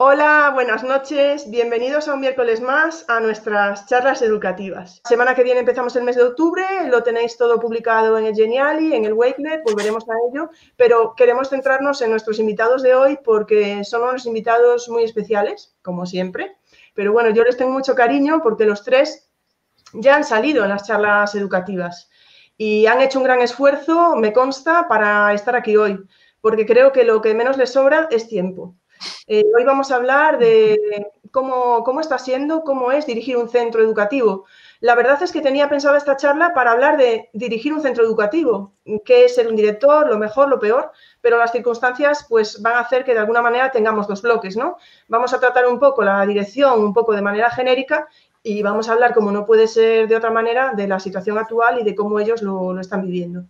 [0.00, 1.50] Hola, buenas noches.
[1.50, 5.00] Bienvenidos a un miércoles más a nuestras charlas educativas.
[5.02, 8.94] Semana que viene empezamos el mes de octubre, lo tenéis todo publicado en el Geniali,
[8.94, 13.82] en el Wakelet, volveremos a ello, pero queremos centrarnos en nuestros invitados de hoy porque
[13.82, 16.58] son unos invitados muy especiales, como siempre.
[16.94, 19.28] Pero bueno, yo les tengo mucho cariño porque los tres
[19.94, 22.08] ya han salido en las charlas educativas
[22.56, 25.98] y han hecho un gran esfuerzo, me consta, para estar aquí hoy,
[26.40, 28.77] porque creo que lo que menos les sobra es tiempo.
[29.26, 33.82] Eh, hoy vamos a hablar de cómo, cómo, está siendo, cómo es dirigir un centro
[33.82, 34.46] educativo.
[34.80, 38.74] La verdad es que tenía pensado esta charla para hablar de dirigir un centro educativo,
[39.04, 42.80] qué es ser un director, lo mejor, lo peor, pero las circunstancias pues van a
[42.80, 44.76] hacer que de alguna manera tengamos dos bloques, ¿no?
[45.08, 48.08] Vamos a tratar un poco la dirección un poco de manera genérica
[48.42, 51.80] y vamos a hablar, como no puede ser de otra manera, de la situación actual
[51.80, 53.44] y de cómo ellos lo, lo, están viviendo.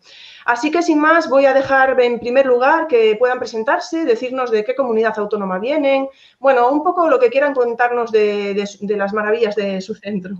[0.48, 4.64] Así que, sin más, voy a dejar en primer lugar que puedan presentarse, decirnos de
[4.64, 9.82] qué comunidad autónoma vienen, bueno, un poco lo que quieran contarnos de, las maravillas de
[9.82, 10.36] su centro.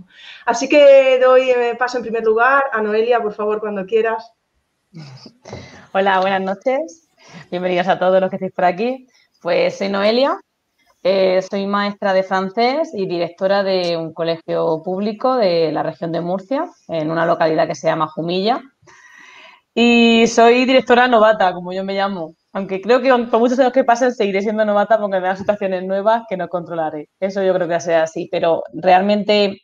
[0.47, 4.33] Así que doy eh, paso en primer lugar a Noelia, por favor, cuando quieras.
[5.93, 7.07] Hola, buenas noches.
[7.51, 9.05] Bienvenidos a todos los que estéis por aquí.
[9.43, 10.39] Pues soy Noelia,
[11.03, 16.19] eh, soy maestra de francés y directora de un colegio público de la región de
[16.19, 18.61] Murcia, en una localidad que se llama Jumilla.
[19.81, 22.35] Y soy directora novata, como yo me llamo.
[22.51, 25.85] Aunque creo que por muchos años que pasen seguiré siendo novata porque me dan situaciones
[25.85, 27.07] nuevas que no controlaré.
[27.17, 28.27] Eso yo creo que va a ser así.
[28.29, 29.61] Pero realmente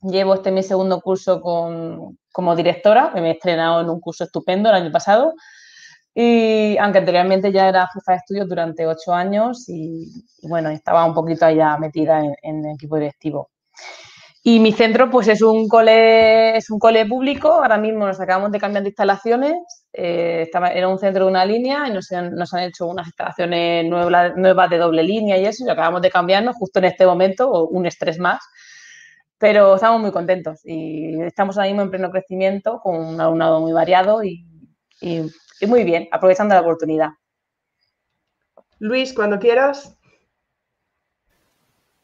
[0.00, 3.12] llevo este mi segundo curso con, como directora.
[3.14, 5.34] Me he estrenado en un curso estupendo el año pasado
[6.14, 11.12] y aunque anteriormente ya era jefa de estudios durante ocho años y, bueno, estaba un
[11.12, 13.50] poquito allá metida en, el equipo directivo.
[14.48, 18.50] Y mi centro pues es un cole, es un cole público, ahora mismo nos acabamos
[18.50, 19.56] de cambiar de instalaciones,
[19.92, 23.08] eh, estaba, era un centro de una línea y nos han, nos han hecho unas
[23.08, 27.04] instalaciones nuevas, nuevas de doble línea y eso, y acabamos de cambiarnos justo en este
[27.04, 28.40] momento, un estrés más,
[29.36, 33.72] pero estamos muy contentos y estamos ahora mismo en pleno crecimiento con un alumnado muy
[33.72, 34.46] variado y,
[35.02, 35.30] y
[35.60, 37.10] y muy bien, aprovechando la oportunidad.
[38.78, 39.97] Luis, cuando quieras.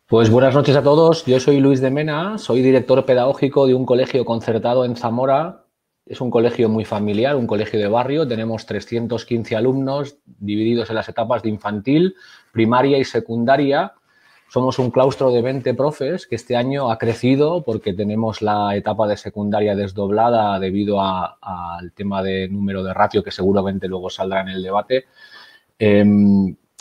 [0.06, 1.25] Pues buenas noches a todos.
[1.25, 5.65] Yo soy Luis de Mena, soy director pedagógico de un colegio concertado en Zamora.
[6.04, 8.28] Es un colegio muy familiar, un colegio de barrio.
[8.28, 12.16] Tenemos 315 alumnos divididos en las etapas de infantil,
[12.53, 13.94] primaria y secundaria.
[14.50, 19.09] Somos un claustro de 20 profes que este año ha crecido porque tenemos la etapa
[19.09, 24.48] de secundaria desdoblada debido al tema de número de ratio que seguramente luego saldrá en
[24.48, 25.06] el debate.
[25.78, 26.04] Eh,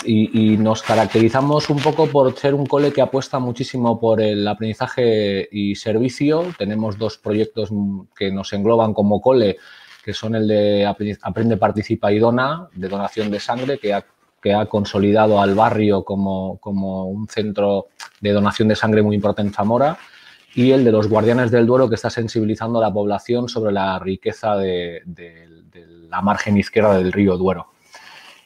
[0.05, 5.47] y, nos caracterizamos un poco por ser un cole que apuesta muchísimo por el aprendizaje
[5.51, 6.53] y servicio.
[6.57, 7.69] Tenemos dos proyectos
[8.15, 9.57] que nos engloban como cole,
[10.03, 15.41] que son el de Aprende, Participa y Dona, de donación de sangre, que ha consolidado
[15.41, 17.87] al barrio como, un centro
[18.19, 19.97] de donación de sangre muy importante en Zamora,
[20.55, 23.97] y el de los Guardianes del Duero, que está sensibilizando a la población sobre la
[23.97, 25.47] riqueza de, de
[26.09, 27.72] la margen izquierda del río Duero.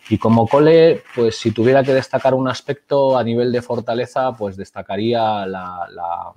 [0.10, 4.56] Y como cole, pues si tuviera que destacar un aspecto a nivel de fortaleza, pues
[4.56, 6.34] destacaría la, la,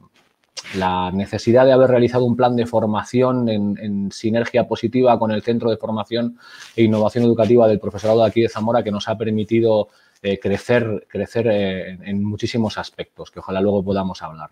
[0.74, 5.42] la necesidad de haber realizado un plan de formación en, en, sinergia positiva con el
[5.42, 6.38] Centro de Formación
[6.76, 9.88] e Innovación Educativa del profesorado de aquí de Zamora que nos ha permitido
[10.22, 14.50] eh, crecer, crecer eh, en, en, muchísimos aspectos, que ojalá luego podamos hablar.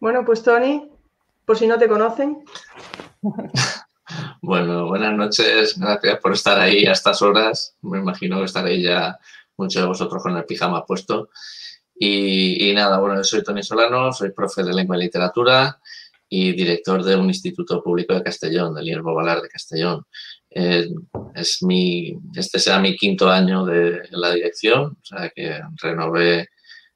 [0.00, 0.88] Bueno, pues Tony,
[1.44, 2.44] por si no te conocen.
[4.42, 7.76] bueno, buenas noches, gracias por estar ahí a estas horas.
[7.82, 9.18] Me imagino que estaréis ya
[9.56, 11.30] muchos de vosotros con el pijama puesto.
[11.98, 15.80] Y, nada, bueno, yo soy Tony Solano, soy profe de lengua y literatura
[16.28, 20.04] y director de un instituto público de Castellón, del Guillermo Valar de Castellón.
[20.50, 20.88] Eh,
[21.34, 26.48] es mi, este será mi quinto año de la dirección, o sea que renové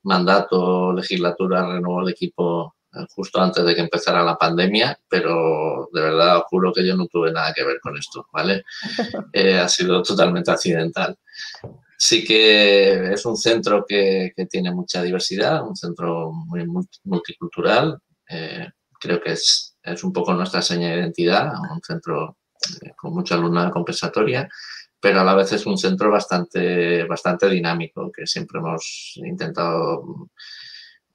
[0.03, 2.75] mandato, legislatura, renovó el equipo
[3.15, 7.07] justo antes de que empezara la pandemia, pero de verdad os juro que yo no
[7.07, 8.65] tuve nada que ver con esto, ¿vale?
[9.33, 11.17] Eh, ha sido totalmente accidental
[12.01, 16.67] sí que es un centro que, que, tiene mucha diversidad, un centro muy
[17.05, 17.99] multicultural.
[18.27, 22.39] Eh, creo que es, es, un poco nuestra seña de identidad, un centro
[22.81, 24.49] eh, con mucha alumnada compensatoria.
[24.99, 30.31] pero a la vez es un centro bastante, bastante dinámico, que siempre hemos intentado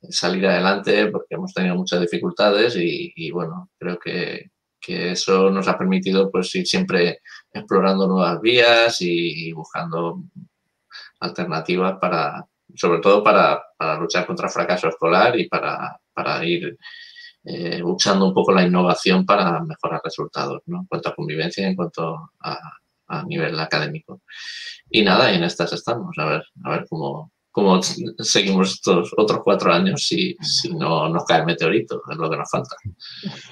[0.09, 4.51] salir adelante porque hemos tenido muchas dificultades y, bueno, creo que,
[4.87, 7.21] eso nos ha permitido pues ir siempre
[7.51, 10.21] explorando nuevas vías y, buscando
[11.19, 13.63] alternativas para, sobre todo para,
[13.99, 15.99] luchar contra el fracaso escolar y para,
[16.45, 16.77] ir
[17.45, 20.81] eh, un poco la innovación para mejorar resultados, ¿no?
[20.81, 22.59] En cuanto a convivencia y en cuanto a,
[23.07, 24.21] a nivel académico.
[24.89, 29.39] Y nada, y en estas estamos, a ver, a ver cómo, cómo seguimos estos otros
[29.41, 32.75] cuatro años si, si no nos cae el meteorito, es lo que nos falta.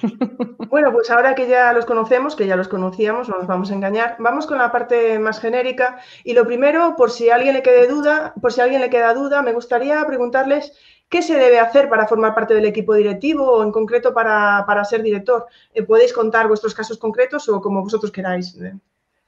[0.68, 3.74] Bueno, pues ahora que ya los conocemos, que ya los conocíamos, no nos vamos a
[3.74, 6.00] engañar, vamos con la parte más genérica.
[6.24, 9.40] Y lo primero, por si alguien le quede duda, por si alguien le queda duda,
[9.40, 10.72] me gustaría preguntarles
[11.08, 14.84] qué se debe hacer para formar parte del equipo directivo o en concreto para, para
[14.84, 15.46] ser director.
[15.72, 18.58] Eh, ¿Podéis contar vuestros casos concretos o como vosotros queráis?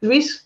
[0.00, 0.45] Luis.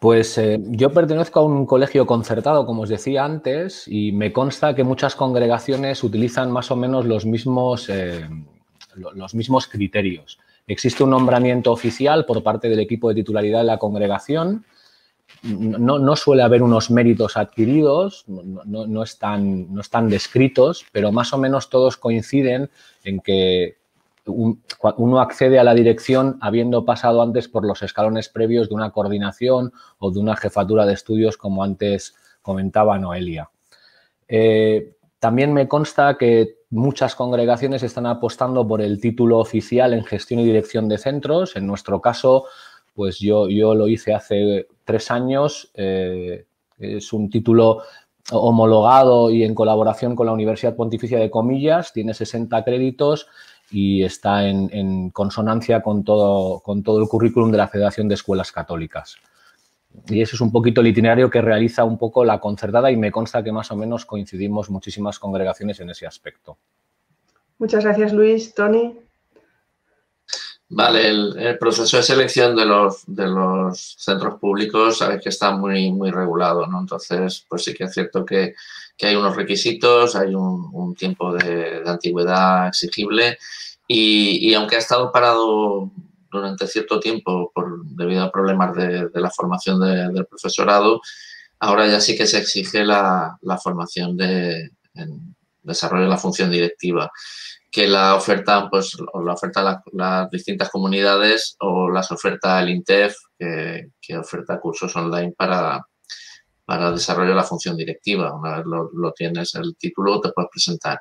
[0.00, 4.74] Pues eh, yo pertenezco a un colegio concertado, como os decía antes, y me consta
[4.74, 8.28] que muchas congregaciones utilizan más o menos los mismos, eh,
[8.94, 10.38] los mismos criterios.
[10.68, 14.64] Existe un nombramiento oficial por parte del equipo de titularidad de la congregación.
[15.42, 21.70] No, suele haber unos méritos adquiridos, no, están, no están descritos, pero más o menos
[21.70, 22.70] todos coinciden
[23.04, 23.77] en que
[24.28, 29.72] uno accede a la dirección habiendo pasado antes por los escalones previos de una coordinación
[29.98, 33.50] o de una jefatura de estudios, como antes comentaba Noelia.
[34.28, 40.40] Eh, también me consta que muchas congregaciones están apostando por el título oficial en gestión
[40.40, 41.56] y dirección de centros.
[41.56, 42.44] En nuestro caso,
[42.94, 45.70] pues yo, yo lo hice hace tres años.
[45.74, 46.44] Eh,
[46.78, 47.82] es un título
[48.30, 53.26] homologado y en colaboración con la Universidad Pontificia de Comillas, tiene 60 créditos
[53.70, 58.52] y está en, consonancia con todo, con todo el currículum de la Federación de Escuelas
[58.52, 59.16] Católicas.
[60.08, 63.10] Y ese es un poquito el itinerario que realiza un poco la concertada y me
[63.10, 66.58] consta que más o menos coincidimos muchísimas congregaciones en ese aspecto.
[67.58, 68.54] Muchas gracias, Luis.
[68.54, 68.96] Tony.
[70.70, 75.90] Vale, el, proceso de selección de los, de los centros públicos sabes que está muy,
[75.90, 76.80] muy regulado, ¿no?
[76.80, 78.54] Entonces, pues sí que es cierto que,
[79.06, 83.38] hay unos requisitos, hay un, tiempo de, antigüedad exigible
[83.86, 85.90] y, aunque ha estado parado
[86.30, 91.00] durante cierto tiempo por, debido a problemas de, la formación del profesorado,
[91.60, 97.10] ahora ya sí que se exige la, formación de en desarrollo de la función directiva
[97.70, 103.14] que la oferta, pues, o la oferta las distintas comunidades o las oferta el INTEF,
[103.38, 105.86] que, oferta cursos online para,
[106.68, 108.34] para desarrollo de la función directiva.
[108.34, 111.00] Una vez lo, tienes el título, te puedes presentar.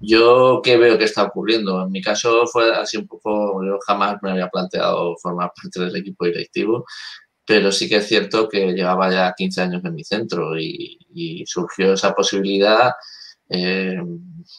[0.00, 1.82] Yo, ¿qué veo que está ocurriendo?
[1.82, 5.96] En mi caso fue así un poco, yo jamás me había planteado formar parte del
[5.96, 6.84] equipo directivo,
[7.44, 11.94] pero sí que es cierto que llevaba ya 15 años en mi centro y, surgió
[11.94, 12.92] esa posibilidad
[13.48, 13.96] eh,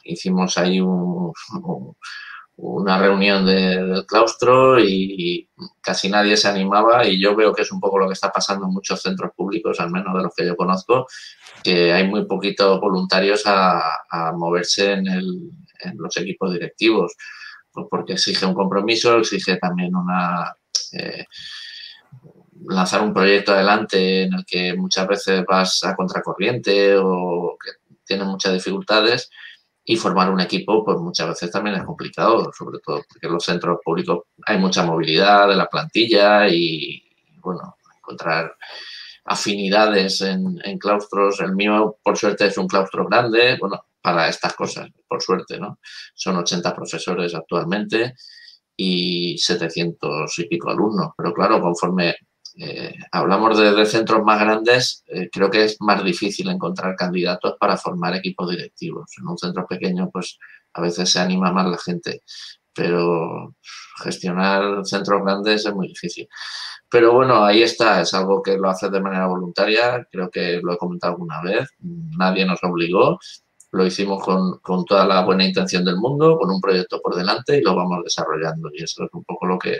[0.03, 0.81] hicimos ahí
[2.57, 5.47] una reunión del claustro y,
[5.81, 8.65] casi nadie se animaba y yo veo que es un poco lo que está pasando
[8.65, 11.07] en muchos centros públicos, al menos de los que yo conozco,
[11.63, 13.81] que hay muy poquitos voluntarios a,
[14.35, 15.05] moverse en,
[15.95, 17.15] los equipos directivos,
[17.71, 20.55] pues porque exige un compromiso, exige también una...
[20.93, 21.25] Eh,
[22.69, 27.71] lanzar un proyecto adelante en el que muchas veces vas a contracorriente o que
[28.03, 29.29] tienen muchas dificultades
[29.89, 33.43] y formar un equipo pues muchas veces también es complicado, sobre todo porque en los
[33.43, 37.01] centros públicos hay mucha movilidad de la plantilla y,
[37.37, 38.53] bueno, encontrar
[39.23, 41.39] afinidades en, claustros.
[41.39, 45.79] El mío, por suerte, es un claustro grande, bueno, para estas cosas, por suerte, ¿no?
[46.13, 48.13] Son 80 profesores actualmente
[48.75, 52.13] y 700 y pico alumnos, pero claro, conforme
[52.59, 57.77] eh, hablamos de, centros más grandes, eh, creo que es más difícil encontrar candidatos para
[57.77, 59.11] formar equipos directivos.
[59.19, 60.39] En un centro pequeño, pues
[60.73, 62.23] a veces se anima más la gente,
[62.73, 63.55] pero
[64.03, 66.27] gestionar centros grandes es muy difícil.
[66.89, 70.73] Pero bueno, ahí está, es algo que lo haces de manera voluntaria, creo que lo
[70.73, 73.19] he comentado alguna vez, nadie nos obligó,
[73.71, 77.57] lo hicimos con, con, toda la buena intención del mundo, con un proyecto por delante
[77.57, 78.69] y lo vamos desarrollando.
[78.73, 79.77] Y eso es un poco lo que,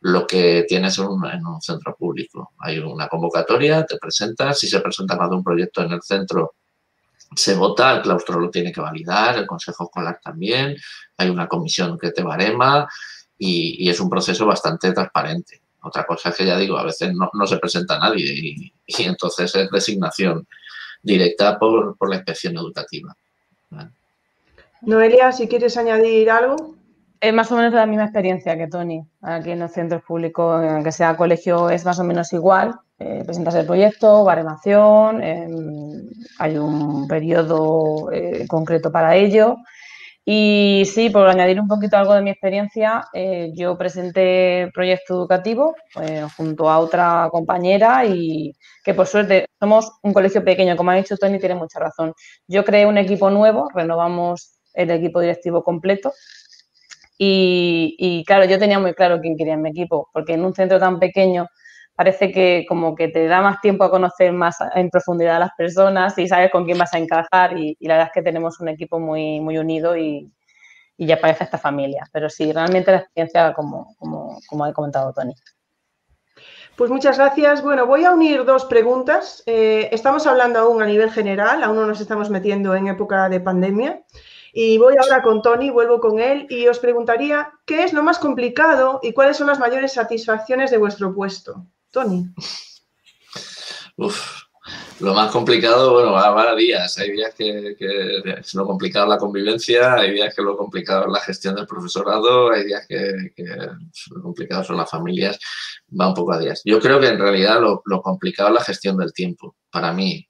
[0.00, 1.06] lo que tienes en
[1.46, 2.52] un, centro público.
[2.58, 6.54] Hay una convocatoria, te presentas, si se presenta más de un proyecto en el centro,
[7.34, 10.76] se vota, el claustro lo tiene que validar, el consejo escolar también,
[11.16, 12.88] hay una comisión que te barema
[13.38, 15.60] y, es un proceso bastante transparente.
[15.82, 19.70] Otra cosa es que ya digo, a veces no, se presenta nadie y, entonces es
[19.70, 20.46] designación
[21.02, 23.16] directa por, la inspección educativa.
[24.82, 26.75] Noelia, si quieres añadir algo.
[27.20, 29.02] Es más o menos la misma experiencia que Tony.
[29.22, 32.74] Aquí en los centros públicos, aunque sea colegio, es más o menos igual.
[32.98, 36.08] Eh, presentas el proyecto, baremación, em,
[36.38, 39.56] hay un periodo eh, concreto para ello.
[40.24, 45.76] Y sí, por añadir un poquito algo de mi experiencia, eh, yo presenté proyecto educativo
[46.36, 48.52] junto a otra compañera y
[48.84, 52.12] que por suerte somos un colegio pequeño, como ha dicho Tony, tiene mucha razón.
[52.48, 56.12] Yo creé un equipo nuevo, renovamos el equipo directivo completo
[57.18, 60.78] y, claro, yo tenía muy claro quién quería en mi equipo, porque en un centro
[60.78, 61.48] tan pequeño
[61.94, 65.54] parece que como que te da más tiempo a conocer más en profundidad a las
[65.56, 68.68] personas y sabes con quién vas a encajar y, la verdad es que tenemos un
[68.68, 70.30] equipo muy, muy unido y,
[70.98, 72.04] ya parece esta familia.
[72.12, 75.34] Pero sí, realmente la experiencia como, como, como ha comentado Tony.
[76.76, 77.62] Pues muchas gracias.
[77.62, 79.42] Bueno, voy a unir dos preguntas.
[79.46, 83.40] Eh, estamos hablando aún a nivel general, aún no nos estamos metiendo en época de
[83.40, 84.02] pandemia.
[84.58, 88.18] Y voy ahora con Tony, vuelvo con él y os preguntaría qué es lo más
[88.18, 91.66] complicado y cuáles son las mayores satisfacciones de vuestro puesto.
[91.90, 92.24] Tony.
[93.96, 94.44] Uf,
[95.00, 96.96] lo más complicado, bueno, va, a días.
[96.96, 97.76] Hay días que,
[98.38, 102.50] es lo complicado la convivencia, hay días que lo complicado es la gestión del profesorado,
[102.50, 103.12] hay días que,
[104.10, 105.38] lo complicado son las familias.
[106.00, 106.62] Va un poco a días.
[106.64, 110.26] Yo creo que en realidad lo, lo complicado es la gestión del tiempo, para mí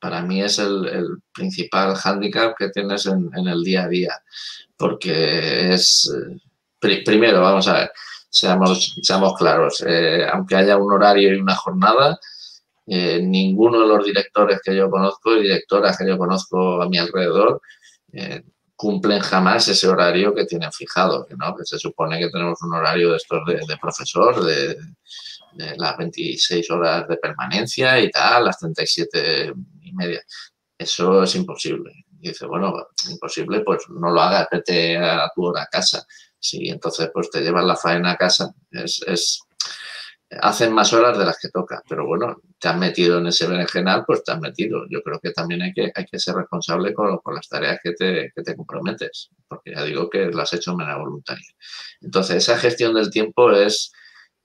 [0.00, 4.12] para mí es el, principal hándicap que tienes en, el día a día,
[4.76, 7.92] porque es, eh, primero, vamos a ver,
[8.30, 8.94] seamos,
[9.38, 12.18] claros, eh, aunque haya un horario y una jornada,
[12.86, 16.98] eh, ninguno de los directores que yo conozco y directoras que yo conozco a mi
[16.98, 17.60] alrededor
[18.78, 21.56] cumplen jamás ese horario que tienen fijado, ¿no?
[21.56, 24.76] que se supone que tenemos un horario de estos de, profesor, de,
[25.58, 29.52] de, las 26 horas de permanencia y tal, las 37
[29.92, 30.22] media.
[30.76, 31.92] Eso es imposible.
[32.20, 32.72] Y dice, bueno,
[33.10, 36.04] imposible, pues no lo hagas, vete a tu hora a casa.
[36.38, 38.52] Sí, entonces pues te llevas la faena a casa.
[38.70, 39.40] Es,
[40.40, 44.04] hacen más horas de las que toca, pero bueno, te has metido en ese berenjenal,
[44.06, 44.84] pues te has metido.
[44.90, 47.92] Yo creo que también hay que, hay que ser responsable con, con las tareas que
[47.92, 51.48] te, que te, comprometes, porque ya digo que las has hecho de manera voluntaria.
[52.00, 53.92] Entonces, esa gestión del tiempo es,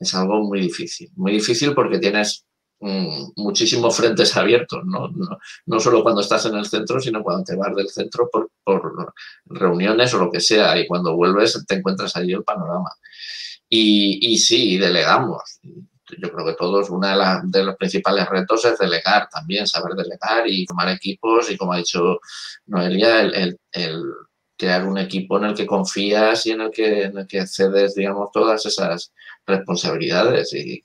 [0.04, 1.10] es algo muy difícil.
[1.16, 2.46] Muy difícil porque tienes
[2.86, 5.10] Mm, muchísimos frentes abiertos, ¿no?
[5.66, 5.80] ¿no?
[5.80, 8.50] solo cuando estás en el centro, sino cuando te vas del centro por,
[9.46, 12.90] reuniones o lo que sea, y cuando vuelves te encuentras allí el panorama.
[13.70, 15.60] Y, sí, delegamos.
[15.64, 17.08] Yo creo que todos, uno
[17.46, 21.78] de, los principales retos es delegar también, saber delegar y formar equipos y, como ha
[21.78, 22.20] dicho
[22.66, 23.58] Noelia, el,
[24.64, 27.96] crear un equipo en el que confías y en el que, en el que cedes,
[27.96, 29.14] digamos, todas esas
[29.46, 30.54] responsabilidades.
[30.54, 30.82] Y,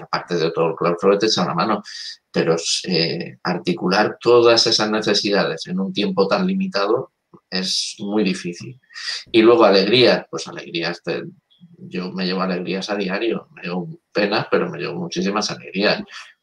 [0.00, 1.82] aparte de todo, claro, te echa una mano,
[2.30, 7.12] pero eh, articular todas esas necesidades en un tiempo tan limitado
[7.48, 8.78] es muy difícil.
[9.30, 11.00] Y luego alegría, pues alegrías,
[11.78, 16.02] yo me llevo alegrías a diario, me llevo penas, pero me llevo muchísimas alegrías,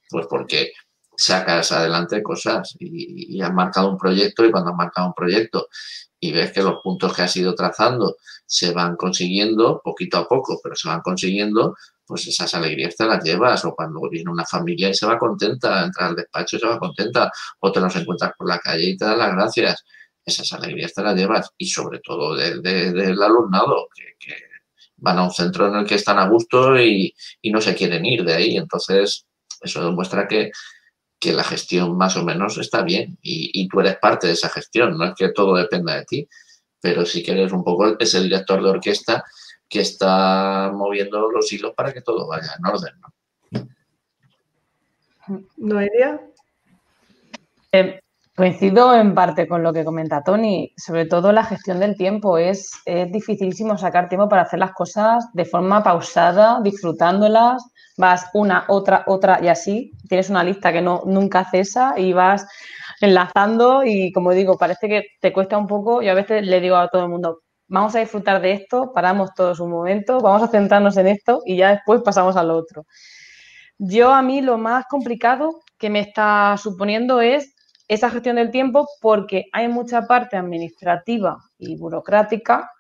[0.10, 0.72] pues porque
[1.16, 5.68] sacas adelante cosas y has marcado un proyecto y cuando has marcado un proyecto
[6.20, 10.60] y ves que los puntos que has ido trazando se van consiguiendo poquito a poco,
[10.62, 14.90] pero se van consiguiendo, pues esas alegrías te las llevas, o cuando viene una familia
[14.90, 18.34] y se va contenta, entra al despacho y se va contenta, o te los encuentras
[18.38, 19.86] por la calle y te das las gracias,
[20.26, 24.10] esas alegrías te las llevas, y sobre todo del alumnado, que,
[25.02, 28.24] van a un centro en el que están a gusto y, no se quieren ir
[28.26, 29.26] de ahí, entonces
[29.62, 30.52] eso demuestra que,
[31.22, 34.98] la gestión más o menos está bien y, y, tú eres parte de esa gestión,
[34.98, 36.28] no es que todo dependa de ti,
[36.80, 39.24] pero sí que eres un poco ese director de orquesta
[39.68, 42.94] que está moviendo los hilos para que todo vaya en orden.
[43.02, 43.14] ¿no?
[45.58, 46.22] Noelia.
[47.72, 48.00] Eh,
[48.40, 52.38] coincido en parte con lo que comenta Tony, sobre todo la gestión del tiempo.
[52.38, 57.62] Es, es dificilísimo sacar tiempo para hacer las cosas de forma pausada, disfrutándolas.
[57.98, 59.92] Vas una, otra, otra y así.
[60.08, 62.48] Tienes una lista que no, nunca cesa y vas
[63.02, 66.02] enlazando y como digo, parece que te cuesta un poco.
[66.02, 69.34] Yo a veces le digo a todo el mundo, vamos a disfrutar de esto, paramos
[69.36, 72.86] todos un momento, vamos a centrarnos en esto y ya después pasamos al otro.
[73.78, 77.54] Yo a mí lo más complicado que me está suponiendo es
[77.90, 82.72] esa gestión del tiempo porque hay mucha parte administrativa y burocrática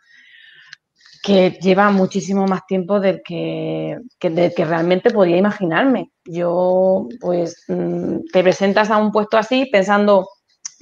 [1.22, 6.12] que lleva muchísimo más tiempo del que, que realmente podía imaginarme.
[6.24, 10.30] Yo, pues, mm, te presentas a un puesto así pensando,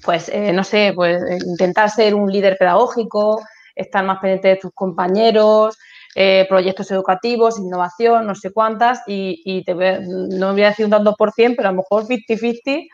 [0.04, 3.42] pues, eh, no sé, pues intentar ser un líder pedagógico,
[3.76, 5.78] estar más pendiente de tus compañeros,
[6.16, 11.16] eh, proyectos educativos, innovación, no sé cuántas, y, te no voy a decir un tanto
[11.16, 12.88] por cien, pero a lo mejor 50-50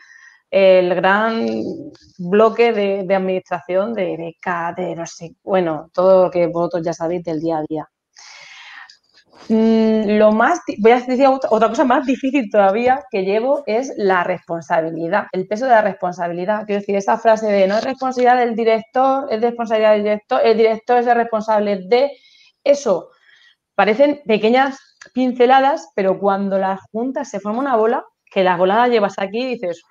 [0.56, 1.48] el gran
[2.16, 7.24] bloque de, administración de beca, de no sé, bueno, todo lo que vosotros ya sabéis
[7.24, 7.88] del día a día.
[9.48, 14.22] Mm, lo más, voy a decir otra cosa más difícil todavía que llevo es la
[14.22, 16.66] responsabilidad, el peso de la responsabilidad.
[16.66, 20.56] Quiero decir, esa frase de no es responsabilidad del director, es responsabilidad del director, el
[20.56, 22.12] director es el responsable de
[22.62, 23.10] eso.
[23.74, 24.78] Parecen pequeñas
[25.12, 29.40] pinceladas, pero cuando las juntas se forma una bola, que la bola la llevas aquí
[29.40, 29.82] y dices,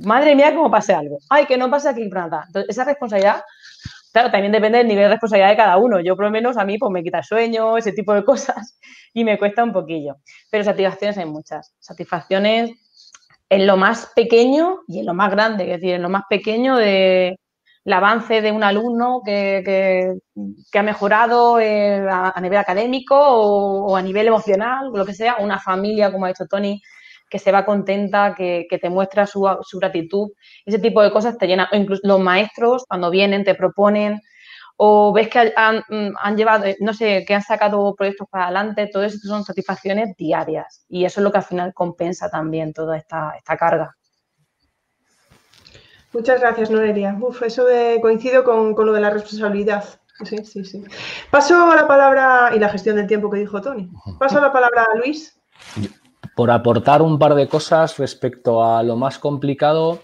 [0.00, 1.18] madre mía, cómo pase algo.
[1.28, 2.44] Ay, que no pase aquí nada.
[2.46, 3.42] Entonces, esa responsabilidad,
[4.12, 6.00] claro, también depende del nivel de responsabilidad de cada uno.
[6.00, 8.78] Yo, por lo menos, a mí, pues me quita sueño, ese tipo de cosas,
[9.12, 10.16] y me cuesta un poquillo.
[10.50, 11.74] Pero satisfacciones hay muchas.
[11.78, 12.72] Satisfacciones
[13.48, 16.76] en lo más pequeño y en lo más grande, es decir, en lo más pequeño
[16.76, 17.38] de
[17.88, 20.18] avance de un alumno que,
[20.74, 25.60] ha mejorado eh, a, nivel académico o, o, a nivel emocional, lo que sea, una
[25.60, 26.80] familia, como ha dicho Tony,
[27.28, 29.42] que se va contenta, que, te muestra su,
[29.80, 30.30] gratitud.
[30.64, 31.66] Ese tipo de cosas te llenan.
[31.72, 34.20] incluso los maestros, cuando vienen, te proponen,
[34.76, 39.18] o ves que han, llevado, no sé, que han sacado proyectos para adelante, todo eso
[39.18, 40.84] son satisfacciones diarias.
[40.88, 43.96] Y eso es lo que al final compensa también toda esta, esta carga.
[46.12, 47.16] Muchas gracias, Noelia.
[47.20, 49.84] Uf, eso de, coincido con, con, lo de la responsabilidad.
[50.24, 50.82] Sí, sí, sí.
[51.30, 53.90] Paso a la palabra y la gestión del tiempo que dijo Tony.
[54.18, 55.38] Paso a la palabra a Luis
[56.36, 60.00] por aportar un par de cosas respecto a lo más complicado,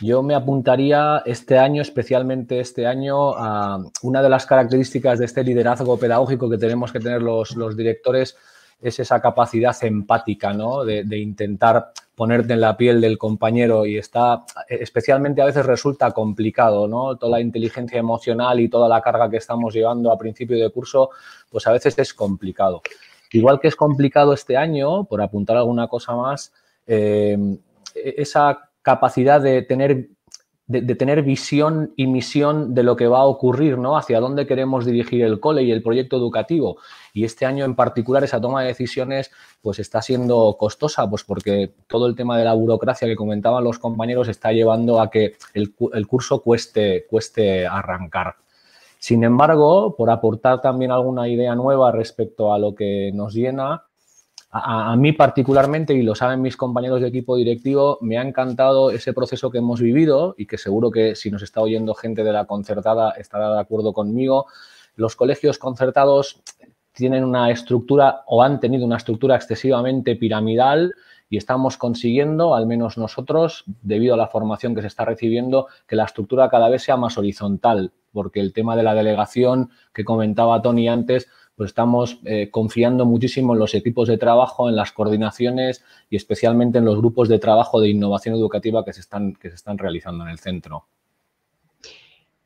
[0.00, 5.42] yo me apuntaría este año, especialmente este año, a una de las características de este
[5.42, 8.36] liderazgo pedagógico que tenemos que tener los, directores
[8.80, 10.84] es esa capacidad empática, ¿no?
[10.84, 16.12] De, de, intentar ponerte en la piel del compañero y está, especialmente a veces resulta
[16.12, 17.16] complicado, ¿no?
[17.16, 21.10] Toda la inteligencia emocional y toda la carga que estamos llevando a principio de curso,
[21.50, 22.80] pues a veces es complicado.
[23.34, 26.52] Igual que es complicado este año, por apuntar alguna cosa más,
[26.86, 27.36] eh,
[27.94, 30.08] esa capacidad de tener,
[30.68, 33.96] de, tener visión y misión de lo que va a ocurrir, ¿no?
[33.96, 36.78] Hacia dónde queremos dirigir el cole y el proyecto educativo.
[37.12, 41.74] Y este año en particular esa toma de decisiones pues está siendo costosa, pues porque
[41.88, 45.74] todo el tema de la burocracia que comentaban los compañeros está llevando a que el,
[45.92, 48.36] el curso cueste, cueste arrancar.
[49.04, 53.84] Sin embargo, por aportar también alguna idea nueva respecto a lo que nos llena,
[54.50, 59.12] a, mí particularmente, y lo saben mis compañeros de equipo directivo, me ha encantado ese
[59.12, 62.46] proceso que hemos vivido y que seguro que si nos está oyendo gente de la
[62.46, 64.46] concertada estará de acuerdo conmigo.
[64.96, 66.40] Los colegios concertados
[66.94, 70.94] tienen una estructura o han tenido una estructura excesivamente piramidal
[71.34, 75.96] y estamos consiguiendo, al menos nosotros, debido a la formación que se está recibiendo, que
[75.96, 80.62] la estructura cada vez sea más horizontal, porque el tema de la delegación que comentaba
[80.62, 85.84] Tony antes, pues estamos eh, confiando muchísimo en los equipos de trabajo, en las coordinaciones
[86.08, 89.56] y especialmente en los grupos de trabajo de innovación educativa que se están, que se
[89.56, 90.86] están realizando en el centro.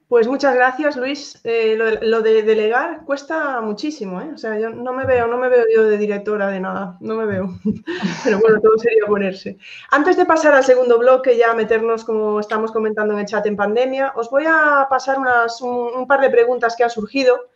[0.09, 1.38] Pues muchas gracias, Luis.
[1.44, 4.31] Eh, lo, de delegar cuesta muchísimo, ¿eh?
[4.35, 7.14] O sea, yo no me veo, no me veo yo de directora de nada, no
[7.14, 7.49] me veo.
[8.25, 9.59] Pero bueno, todo sería ponerse.
[9.90, 13.57] Antes de pasar al segundo bloque, ya meternos, como estamos comentando en el chat en
[13.57, 17.51] pandemia, os voy a pasar unas, un, par de preguntas que han surgido.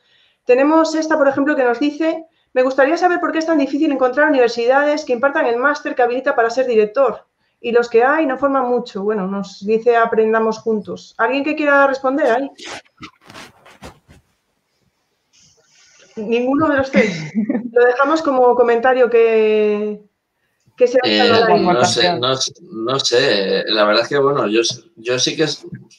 [0.44, 3.90] Tenemos esta, por ejemplo, que nos dice, me gustaría saber por qué es tan difícil
[3.90, 7.31] encontrar universidades que impartan el máster que habilita para ser director
[7.62, 9.04] y los que hay no forman mucho.
[9.04, 11.14] Bueno, nos dice aprendamos juntos.
[11.16, 12.50] ¿Alguien que quiera responder ahí?
[16.16, 17.32] Ninguno de los tres.
[17.72, 20.02] Lo dejamos como comentario que,
[20.76, 21.22] que se eh,
[21.60, 24.60] no, sé, no, sé, la verdad es que bueno, yo,
[24.96, 25.46] yo sí que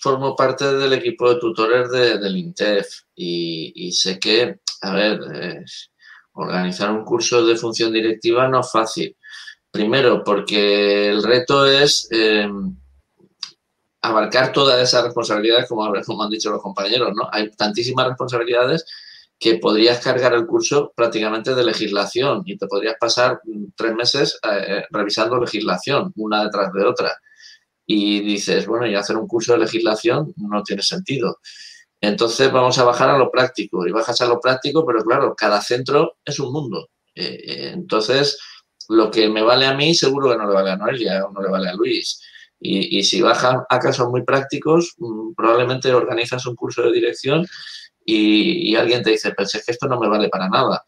[0.02, 5.66] formo parte del equipo de tutores del INTEF y, sé que, a ver, eh,
[6.34, 9.16] organizar un curso de función directiva no es fácil.
[9.74, 12.48] Primero, porque el reto es eh,
[14.04, 15.84] abarcar todas esas responsabilidades, como,
[16.24, 17.28] han dicho los compañeros, ¿no?
[17.32, 18.86] Hay tantísimas responsabilidades
[19.40, 23.42] que podrías cargar el curso prácticamente de legislación y te podrías pasar
[23.76, 27.12] tres meses eh, revisando legislación, una detrás de otra.
[27.88, 31.40] Y dices, bueno, y hacer un curso de legislación no tiene sentido.
[32.00, 35.62] Entonces vamos a bajar a lo práctico y bajas a lo práctico, pero claro, cada
[35.62, 36.90] centro es un mundo.
[37.16, 38.38] Eh, entonces,
[38.94, 41.42] lo que me vale a mí seguro que no le vale a Noelia o no
[41.42, 42.22] le vale a Luis.
[42.66, 47.46] Y, si bajan a casos muy prácticos, mm, probablemente organizas un curso de dirección
[48.06, 50.84] y, alguien te dice, pero es que esto no me vale para nada.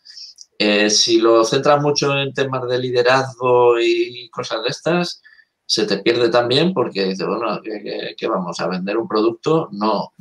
[0.58, 5.22] Eh, si lo centras mucho en temas de liderazgo y cosas de estas,
[5.66, 9.68] se te pierde también porque dices, bueno, ¿qué, vamos a vender un producto?
[9.72, 10.04] No.
[10.04, 10.14] O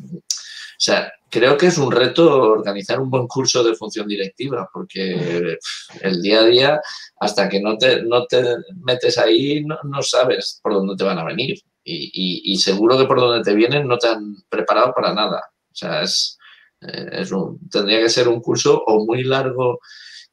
[0.79, 5.59] sea, creo que es un reto organizar un buen curso de función directiva, porque
[6.01, 6.81] el día a día,
[7.19, 8.41] hasta que no te, no te
[8.77, 11.61] metes ahí, no, sabes por dónde te van a venir.
[11.85, 15.43] y, seguro que por donde te vienen no te han preparado para nada.
[15.73, 16.39] O sea, es,
[16.83, 19.81] eh, es un, tendría que ser un curso o muy largo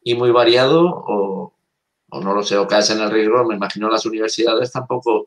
[0.04, 1.56] y muy variado o,
[2.12, 3.44] no lo sé, o caes en el riesgo.
[3.46, 5.26] Me imagino las universidades tampoco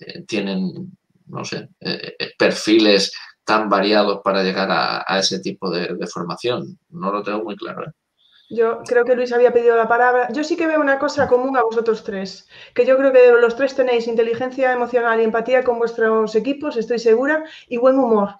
[0.00, 3.12] eh, tienen, no sé, eh, perfiles
[3.48, 6.78] tan variados para llegar a, ese tipo de, de, formación.
[6.90, 7.84] No lo tengo muy claro.
[7.84, 7.92] ¿eh?
[8.50, 10.28] Yo creo que Luis había pedido la palabra.
[10.34, 13.56] Yo sí que veo una cosa común a vosotros tres, que yo creo que los
[13.56, 18.34] tres tenéis inteligencia emocional y empatía con vuestros equipos, estoy segura, y buen humor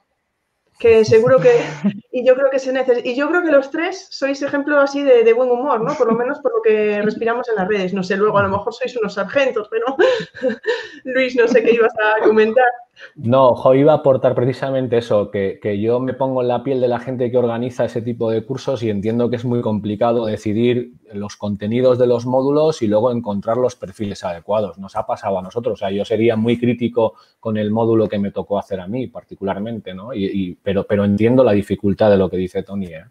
[0.78, 1.50] que seguro que,
[2.10, 5.02] y yo creo que se necesita, y yo creo que los tres sois ejemplo así
[5.02, 5.94] de, buen humor, ¿no?
[5.94, 7.92] Por lo menos por lo que respiramos en las redes.
[7.92, 9.96] No sé, luego a lo mejor sois unos sargentos, pero
[11.04, 12.64] Luis, no sé qué ibas a comentar.
[13.16, 16.88] No, jo, iba a aportar precisamente eso, que, yo me pongo en la piel de
[16.88, 20.92] la gente que organiza ese tipo de cursos y entiendo que es muy complicado decidir
[21.12, 24.78] los contenidos de los módulos y luego encontrar los perfiles adecuados.
[24.78, 28.18] Nos ha pasado a nosotros, o sea, yo sería muy crítico con el módulo que
[28.18, 30.12] me tocó hacer a mí particularmente, ¿no?
[30.12, 32.86] Y, pero, pero entiendo la dificultad de lo que dice Tony.
[32.86, 33.04] ¿eh?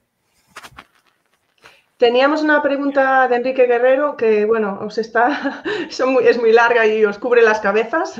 [1.97, 7.17] Teníamos una pregunta de Enrique Guerrero que, bueno, os está, es muy larga y os
[7.17, 8.19] cubre las cabezas.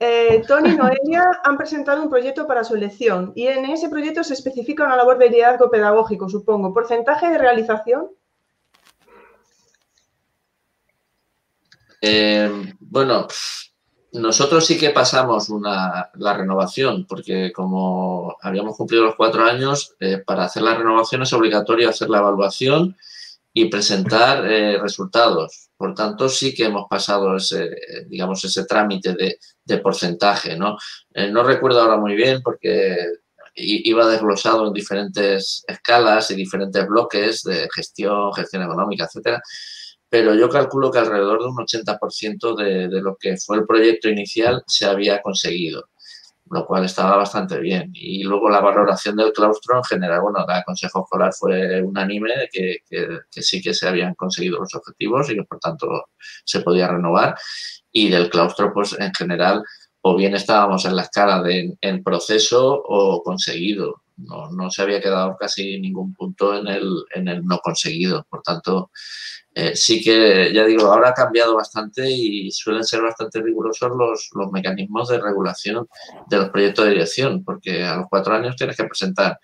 [0.00, 4.24] Eh, Tony y Noelia han presentado un proyecto para su elección y en ese proyecto
[4.24, 6.74] se especifica una labor de liderazgo pedagógico, supongo.
[6.74, 8.10] ¿Porcentaje de realización?
[12.00, 13.28] Eh, bueno,
[14.14, 20.44] nosotros sí que pasamos la renovación, porque como habíamos cumplido los cuatro años, eh, para
[20.44, 22.96] hacer la renovación es obligatorio hacer la evaluación
[23.52, 25.64] y presentar resultados.
[25.76, 27.70] Por tanto, sí que hemos pasado ese,
[28.08, 29.14] digamos, ese trámite
[29.64, 30.76] de, porcentaje, ¿no?
[31.12, 32.96] Eh, no recuerdo ahora muy bien porque
[33.56, 39.42] iba desglosado en diferentes escalas y diferentes bloques de gestión, gestión económica, etcétera,
[40.14, 44.08] pero yo calculo que alrededor de un 80% de, de lo que fue el proyecto
[44.08, 45.88] inicial se había conseguido
[46.50, 47.90] lo cual estaba bastante bien.
[47.94, 52.76] Y luego la valoración del claustro en general, bueno, el Consejo Escolar fue unánime que,
[52.88, 56.04] que, sí que se habían conseguido los objetivos y que por tanto
[56.44, 57.34] se podía renovar.
[57.90, 59.64] Y del claustro, pues en general,
[60.02, 64.02] o bien estábamos en la escala de en proceso o conseguido.
[64.16, 68.24] No, no se había quedado casi ningún punto en el, en el no conseguido.
[68.30, 68.92] Por tanto,
[69.54, 74.30] eh, sí que, ya digo, ahora ha cambiado bastante y suelen ser bastante rigurosos los,
[74.34, 75.86] los mecanismos de regulación
[76.28, 79.38] de los proyectos de dirección, porque a los cuatro años tienes que presentar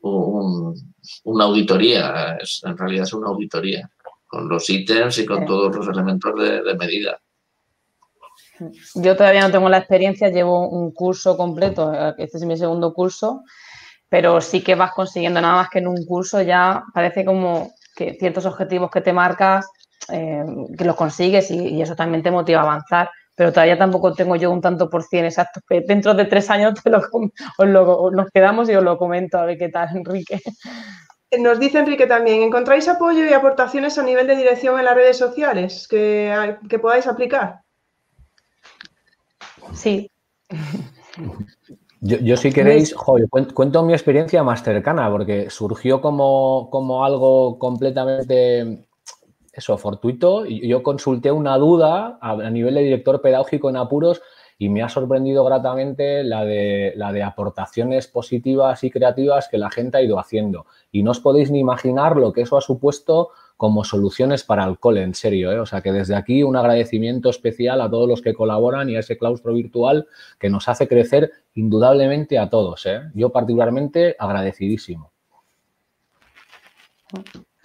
[0.00, 3.88] una auditoría, en realidad es una auditoría,
[4.26, 7.18] con los ítems y con todos los elementos de, de medida.
[8.94, 13.42] Yo todavía no tengo la experiencia, llevo un curso completo, este es mi segundo curso,
[14.10, 18.14] pero sí que vas consiguiendo nada más que en un curso ya parece como que
[18.14, 19.66] ciertos objetivos que te marcas,
[20.08, 20.44] eh,
[20.76, 23.10] que los consigues y, eso también te motiva a avanzar.
[23.36, 25.60] Pero todavía tampoco tengo yo un tanto por cien exacto.
[25.68, 27.00] Dentro de tres años te lo,
[28.12, 30.40] nos quedamos y os lo comento a ver qué tal, Enrique.
[31.38, 35.18] Nos dice Enrique también, ¿encontráis apoyo y aportaciones a nivel de dirección en las redes
[35.18, 37.60] sociales que, que podáis aplicar?
[39.72, 40.10] Sí.
[42.06, 48.84] Yo, si queréis, joder, cuento mi experiencia más cercana, porque surgió como, como algo completamente,
[49.50, 50.44] eso, fortuito.
[50.44, 54.20] Yo consulté una duda a, nivel de director pedagógico en apuros
[54.58, 59.70] y me ha sorprendido gratamente la de, la de aportaciones positivas y creativas que la
[59.70, 60.66] gente ha ido haciendo.
[60.92, 64.78] Y no os podéis ni imaginar lo que eso ha supuesto como soluciones para el
[64.78, 65.52] cole, en serio.
[65.52, 65.60] ¿eh?
[65.60, 69.00] O sea que desde aquí un agradecimiento especial a todos los que colaboran y a
[69.00, 70.06] ese claustro virtual
[70.38, 72.84] que nos hace crecer indudablemente a todos.
[72.86, 73.02] ¿eh?
[73.14, 75.12] Yo particularmente agradecidísimo.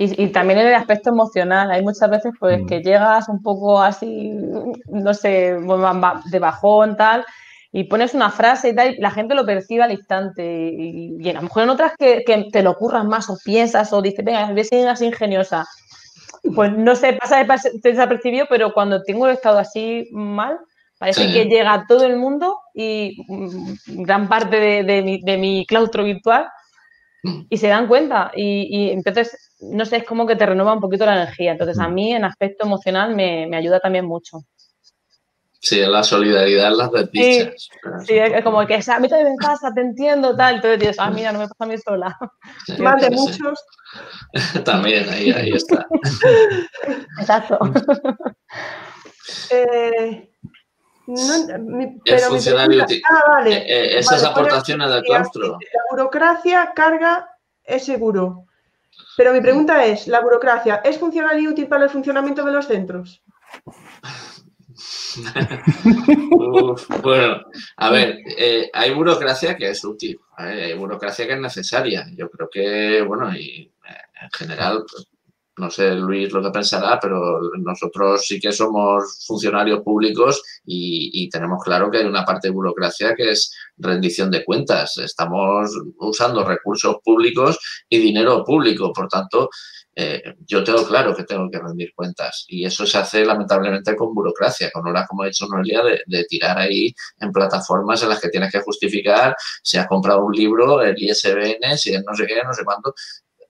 [0.01, 2.65] Y, también en el aspecto emocional, hay muchas veces pues mm.
[2.67, 4.31] que llegas un poco así,
[4.87, 7.25] no sé, de bajón, tal,
[7.73, 10.71] y pones una frase y tal, y la gente lo percibe al instante.
[10.73, 14.23] Y, a lo mejor en otras que, te lo ocurras más o piensas o dices,
[14.23, 15.65] venga, ves así ingeniosa.
[16.55, 17.45] Pues no sé, pasa
[17.83, 20.57] desapercibido, pero cuando tengo el estado así mal,
[20.97, 25.65] parece que llega a todo el mundo y mm, gran parte de, mi, de mi,
[25.65, 26.47] claustro virtual
[27.49, 28.31] y se dan cuenta.
[28.35, 31.51] Y, entonces, no sé, es como que te renueva un poquito la energía.
[31.51, 31.93] Entonces, a mm.
[31.93, 34.39] mí en aspecto emocional me, me ayuda también mucho.
[35.61, 37.69] Sí, la solidaridad las desdichas.
[38.05, 40.55] Sí, es como que a mí también me pasa, te entiendo, tal.
[40.55, 42.17] Entonces dices, ah, mira, no me pasa a mí sola.
[42.79, 43.65] Más de muchos.
[44.65, 45.85] también, ahí, ahí está.
[47.19, 47.59] Exacto.
[49.51, 50.29] eh,
[52.05, 52.85] es funcionario.
[53.09, 53.57] Ah, vale.
[53.57, 55.57] Eh, eh, esas aportaciones del claustro.
[55.59, 57.29] La burocracia carga
[57.65, 58.45] es seguro.
[59.17, 62.67] Pero mi pregunta es, ¿la burocracia es funcional y útil para el funcionamiento de los
[62.67, 63.21] centros?
[67.01, 67.41] Bueno,
[67.77, 72.07] a ver, eh, hay burocracia que es útil, hay burocracia que es necesaria.
[72.15, 74.83] Yo creo que, bueno, y eh, en general,
[75.59, 81.63] no sé Luis lo que pensará, pero nosotros sí que somos funcionarios públicos y, tenemos
[81.63, 84.97] claro que hay una parte de burocracia que es rendición de cuentas.
[84.97, 85.69] Estamos
[85.99, 89.49] usando recursos públicos y dinero público, por tanto,
[90.01, 94.13] eh, yo tengo claro que tengo que rendir cuentas y eso se hace lamentablemente con
[94.13, 98.29] burocracia, con horas, como ha dicho Noelia, de, tirar ahí en plataformas en las que
[98.29, 102.41] tienes que justificar si has comprado un libro, el ISBN, si es no sé qué,
[102.41, 102.93] no sé cuánto,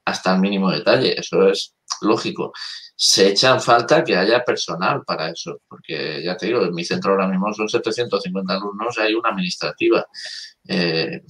[0.06, 1.20] hasta el mínimo detalle.
[1.20, 2.52] Eso es lógico.
[2.96, 6.84] Se echa en falta que haya personal para eso, porque ya te digo, en mi
[6.84, 10.04] centro ahora mismo son 750 alumnos y hay una administrativa.
[10.68, 11.22] Eh,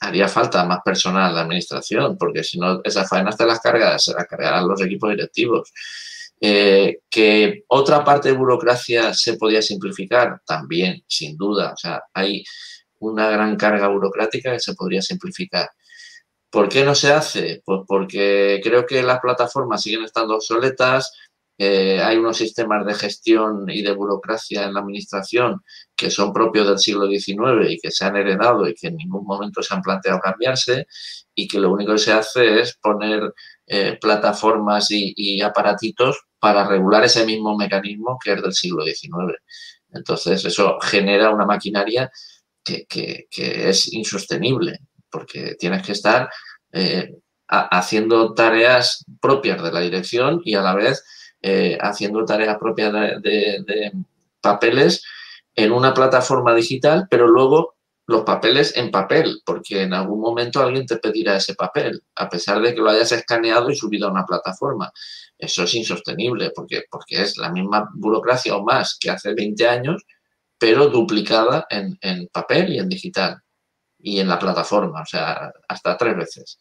[0.00, 4.14] haría falta más personal de administración, porque si no, esas faenas te las cargas, se
[4.14, 5.72] las cargarán los equipos directivos.
[6.40, 11.72] Eh, que otra parte de burocracia se podía simplificar, también, sin duda.
[11.72, 12.44] O sea, hay
[12.98, 15.70] una gran carga burocrática que se podría simplificar.
[16.50, 17.62] ¿Por qué no se hace?
[17.64, 21.12] Pues porque creo que las plataformas siguen estando obsoletas,
[21.56, 25.62] eh, hay unos sistemas de gestión y de burocracia en la administración
[25.94, 29.24] que son propios del siglo XIX y que se han heredado y que en ningún
[29.24, 30.86] momento se han planteado cambiarse
[31.34, 33.32] y que lo único que se hace es poner
[33.66, 39.38] eh, plataformas y, aparatitos para regular ese mismo mecanismo que es del siglo XIX.
[39.92, 42.10] Entonces, eso genera una maquinaria
[42.64, 42.86] que
[43.30, 44.80] es insostenible
[45.14, 46.28] porque tienes que estar
[46.72, 47.14] eh,
[47.46, 51.04] haciendo tareas propias de la dirección y a la vez
[51.46, 53.92] eh, haciendo tareas propias de,
[54.40, 55.04] papeles
[55.54, 57.74] en una plataforma digital, pero luego
[58.06, 62.62] los papeles en papel, porque en algún momento alguien te pedirá ese papel, a pesar
[62.62, 64.90] de que lo hayas escaneado y subido a una plataforma.
[65.36, 70.02] Eso es insostenible, porque, porque es la misma burocracia o más que hace 20 años,
[70.58, 73.42] pero duplicada en papel y en digital
[73.98, 76.58] y en la plataforma, o sea, hasta tres veces.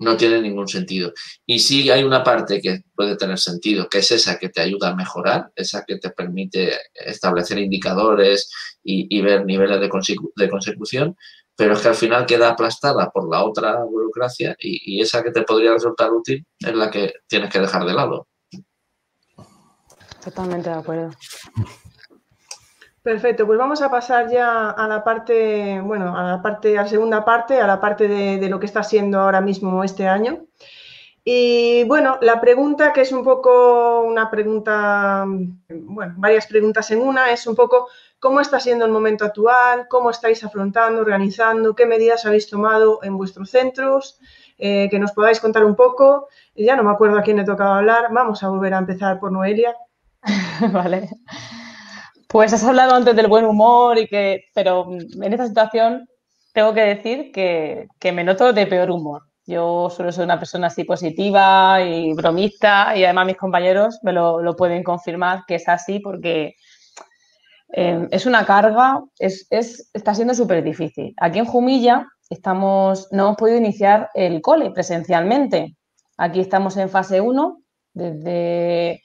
[0.00, 1.12] No tiene ningún sentido.
[1.46, 4.90] Y sí hay una parte que puede tener sentido, que es esa que te ayuda
[4.90, 8.50] a mejorar, esa que te permite establecer indicadores
[8.82, 9.88] y, ver niveles de,
[10.48, 11.16] consecución,
[11.54, 15.30] pero es que al final queda aplastada por la otra burocracia y, y esa que
[15.30, 18.26] te podría resultar útil es la que tienes que dejar de lado.
[20.22, 21.10] Totalmente de acuerdo.
[23.02, 26.88] Perfecto, pues vamos a pasar ya a la parte, bueno, a la parte, a la
[26.88, 30.44] segunda parte, a la parte de, lo que está siendo ahora mismo este año.
[31.24, 35.24] Y bueno, la pregunta que es un poco una pregunta,
[35.68, 40.10] bueno, varias preguntas en una, es un poco cómo está siendo el momento actual, cómo
[40.10, 44.18] estáis afrontando, organizando, qué medidas habéis tomado en vuestros centros,
[44.58, 46.28] eh, que nos podáis contar un poco.
[46.54, 49.32] Ya no me acuerdo a quién le tocaba hablar, vamos a volver a empezar por
[49.32, 49.74] Noelia.
[50.72, 51.08] vale.
[52.30, 56.08] Pues has hablado antes del buen humor y que, pero en esta situación
[56.52, 59.22] tengo que decir que, me noto de peor humor.
[59.46, 64.54] Yo suelo ser una persona así positiva y bromista y además mis compañeros me lo,
[64.56, 66.54] pueden confirmar que es así porque
[67.72, 69.48] eh, es una carga, es,
[69.92, 71.12] está siendo súper difícil.
[71.16, 75.76] Aquí en Jumilla estamos, no hemos podido iniciar el cole presencialmente.
[76.16, 77.60] Aquí estamos en fase 1
[77.92, 79.02] desde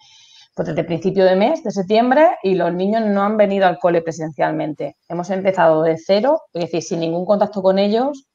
[0.55, 4.01] pues desde principio de mes, de septiembre, y los niños no han venido al cole
[4.01, 4.95] presencialmente.
[5.09, 8.25] Hemos empezado de cero, es decir, sin ningún contacto con ellos,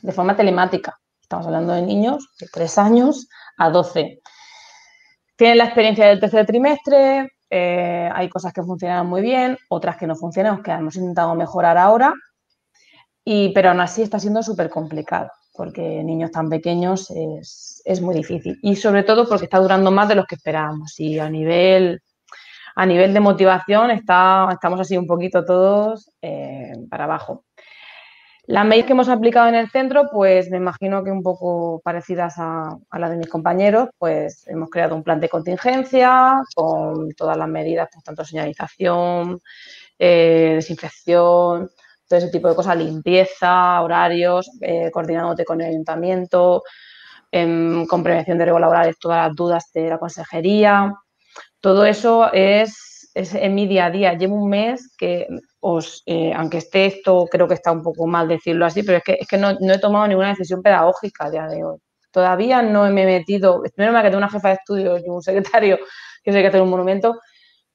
[0.00, 0.98] de forma telemática.
[1.20, 4.20] Estamos hablando de niños de 3 años a 12.
[5.36, 10.06] Tienen la experiencia del tercer trimestre, eh, hay cosas que funcionan muy bien, otras que
[10.06, 12.14] no funcionan, que hemos intentado mejorar ahora,
[13.24, 18.58] y, pero aún así está siendo súper complicado porque niños tan pequeños es, muy difícil.
[18.62, 20.98] Y sobre todo porque está durando más de lo que esperábamos.
[20.98, 22.00] Y a nivel,
[22.74, 27.44] a nivel de motivación está, estamos así un poquito todos eh, para abajo.
[28.46, 32.34] Las medidas que hemos aplicado en el centro, pues me imagino que un poco parecidas
[32.38, 37.48] a, las de mis compañeros, pues hemos creado un plan de contingencia con todas las
[37.48, 39.40] medidas, pues, tanto señalización,
[39.96, 41.70] eh, desinfección,
[42.08, 46.62] todo ese tipo de cosas, limpieza, horarios, eh, coordinándote con el ayuntamiento,
[47.30, 50.92] em, con prevención de riesgos laborales, todas las dudas de la consejería.
[51.60, 54.14] Todo eso es, en mi día a día.
[54.14, 55.26] Llevo un mes que
[55.60, 59.04] os, eh, aunque esté esto, creo que está un poco mal decirlo así, pero es
[59.04, 61.78] que, es que no, he tomado ninguna decisión pedagógica a día de hoy.
[62.10, 65.78] Todavía no me he metido, primero me quedado una jefa de estudios y un secretario
[66.22, 67.18] que sé que hacer un monumento,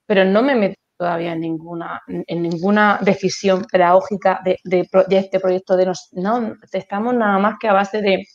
[0.06, 5.40] pero no me he metido todavía en ninguna, en ninguna decisión pedagógica de, de, este
[5.40, 8.26] proyecto de nos, no, estamos nada más que a base de,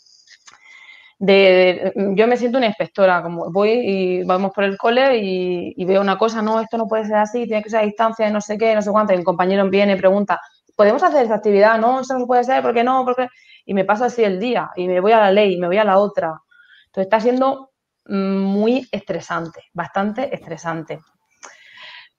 [1.19, 6.01] de, yo me siento una inspectora, como voy y vamos por el cole y, veo
[6.01, 8.57] una cosa, no, esto no puede ser así, tiene que ser a distancia, no sé
[8.57, 10.41] qué, no sé cuánto, y el compañero viene y pregunta,
[10.77, 11.79] ¿podemos hacer esta actividad?
[11.79, 13.05] No, eso no puede ser, ¿por qué no?
[13.05, 13.29] Porque
[13.65, 15.85] y me paso así el día y me voy a la ley, me voy a
[15.85, 16.41] la otra.
[16.87, 17.71] Entonces está siendo
[18.07, 21.01] muy estresante, bastante estresante.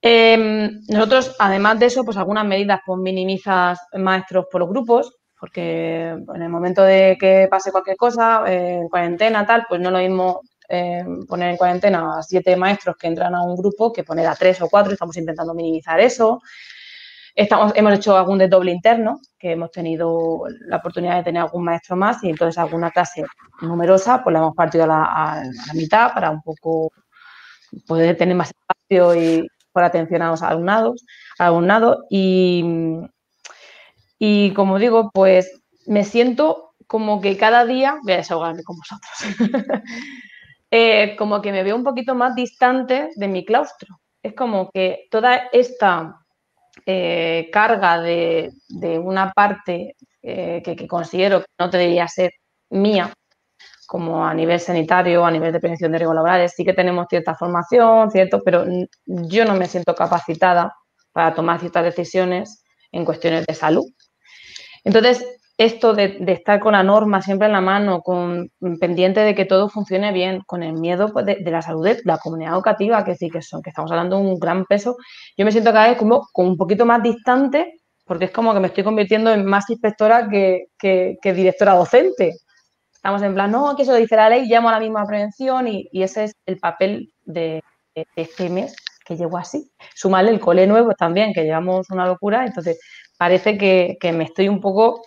[0.05, 6.09] Em, nosotros, además de eso, pues algunas medidas, pues minimizas maestros por los grupos, porque
[6.09, 10.41] en el momento de que pase cualquier cosa, en cuarentena, tal, pues no lo mismo
[10.67, 14.35] em, poner en cuarentena a siete maestros que entran a un grupo que poner a
[14.35, 16.41] tres o cuatro, estamos intentando minimizar eso.
[17.33, 21.95] Estamos, hemos hecho algún desdoble interno, que hemos tenido la oportunidad de tener algún maestro
[21.95, 23.23] más y entonces alguna clase
[23.61, 26.91] numerosa, pues la hemos partido a la, mitad para un poco
[27.87, 31.05] poder tener más espacio y por atención a los alumnados,
[31.39, 32.63] alumnado y,
[34.19, 39.11] y como digo, pues me siento como que cada día, voy a desahogarme con vosotros,
[40.71, 43.99] eh, como que me veo un poquito más distante de mi claustro.
[44.21, 46.23] Es como que toda esta
[46.85, 48.51] eh, carga de,
[48.99, 52.31] una parte eh, que, considero que no debería ser
[52.69, 53.13] mía,
[53.93, 57.35] como a nivel sanitario, a nivel de prevención de riesgos laborales, sí que tenemos cierta
[57.35, 58.65] formación, cierto, pero
[59.05, 60.73] yo no me siento capacitada
[61.11, 63.85] para tomar ciertas decisiones en cuestiones de salud.
[64.83, 65.23] Entonces,
[65.59, 69.69] esto de, estar con la norma siempre en la mano, con pendiente de que todo
[69.69, 73.29] funcione bien, con el miedo pues, de, la salud de la comunidad educativa, que sí
[73.29, 74.97] que son, que estamos hablando de un gran peso,
[75.37, 77.75] yo me siento cada vez como, un poquito más distante,
[78.05, 80.65] porque es como que me estoy convirtiendo en más inspectora que,
[81.21, 82.33] directora docente.
[83.03, 85.89] Estamos en plan, no, que eso dice la ley, llamo a la misma prevención y,
[85.91, 87.61] ese es el papel de,
[87.93, 89.69] este mes que llevo así.
[89.93, 92.79] Sumarle el cole nuevo también, que llevamos una locura, entonces
[93.17, 95.01] parece que, me estoy un poco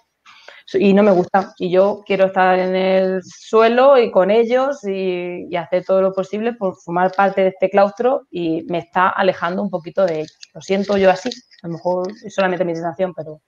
[0.75, 1.55] y no me gusta.
[1.57, 6.53] Y yo quiero estar en el suelo y con ellos y, hacer todo lo posible
[6.53, 10.39] por formar parte de este claustro y me está alejando un poquito de ellos.
[10.53, 11.31] Lo siento yo así,
[11.63, 13.41] a lo mejor es solamente mi sensación, pero...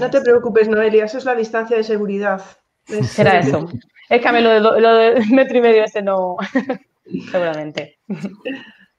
[0.00, 2.42] no te preocupes, Noelia, eso es la distancia de seguridad.
[3.02, 3.68] Será eso.
[4.08, 6.36] Es que a mí lo de, lo de metro y medio ese no,
[7.30, 7.98] seguramente.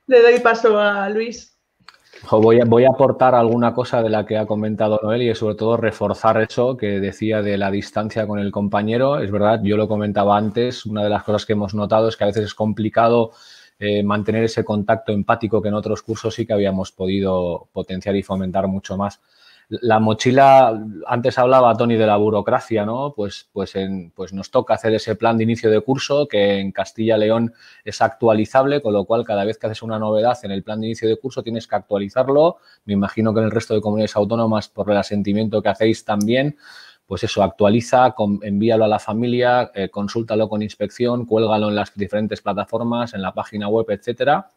[0.07, 1.51] Le doy paso a Luis.
[2.31, 5.55] Voy a, voy a, aportar alguna cosa de la que ha comentado Noel y sobre
[5.55, 9.19] todo reforzar eso que decía de la distancia con el compañero.
[9.19, 12.23] Es verdad, yo lo comentaba antes, una de las cosas que hemos notado es que
[12.23, 13.31] a veces es complicado
[13.77, 18.23] eh, mantener ese contacto empático que en otros cursos sí que habíamos podido potenciar y
[18.23, 19.19] fomentar mucho más
[19.69, 23.13] la mochila, antes hablaba Tony de la burocracia, ¿no?
[23.15, 26.71] Pues, pues, en, pues nos toca hacer ese plan de inicio de curso que en
[26.71, 30.63] Castilla León es actualizable, con lo cual cada vez que haces una novedad en el
[30.63, 32.57] plan de inicio de curso tienes que actualizarlo.
[32.85, 36.57] Me imagino que en el resto de comunidades autónomas, por el asentimiento que hacéis también,
[37.05, 42.41] pues eso, actualiza, envíalo a la familia, eh, consúltalo con inspección, cuélgalo en las diferentes
[42.41, 44.49] plataformas, en la página web, etcétera.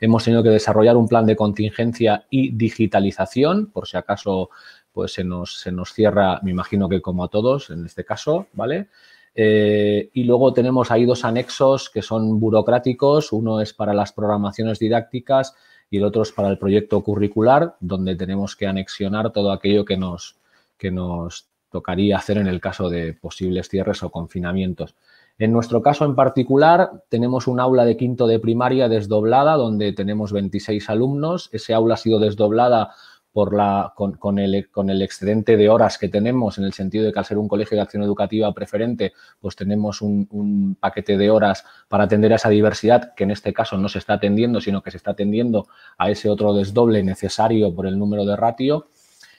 [0.00, 4.50] Hemos tenido que desarrollar un plan de contingencia y digitalización, por si acaso
[4.92, 8.48] pues se nos, se nos cierra, me imagino que como a todos en este caso,
[8.52, 8.88] ¿vale?
[9.34, 13.32] Eh, y luego tenemos ahí dos anexos que son burocráticos.
[13.32, 15.54] Uno es para las programaciones didácticas
[15.90, 19.96] y el otro es para el proyecto curricular, donde tenemos que anexionar todo aquello que
[19.96, 20.36] nos,
[20.76, 24.94] que nos tocaría hacer en el caso de posibles cierres o confinamientos.
[25.38, 30.32] En nuestro caso en particular, tenemos un aula de quinto de primaria desdoblada donde tenemos
[30.32, 31.48] 26 alumnos.
[31.52, 32.92] Ese aula ha sido desdoblada
[33.32, 37.12] por la, con, el, con, el, excedente de horas que tenemos, en el sentido de
[37.12, 41.30] que al ser un colegio de acción educativa preferente, pues tenemos un, un, paquete de
[41.30, 44.82] horas para atender a esa diversidad, que en este caso no se está atendiendo, sino
[44.82, 48.86] que se está atendiendo a ese otro desdoble necesario por el número de ratio.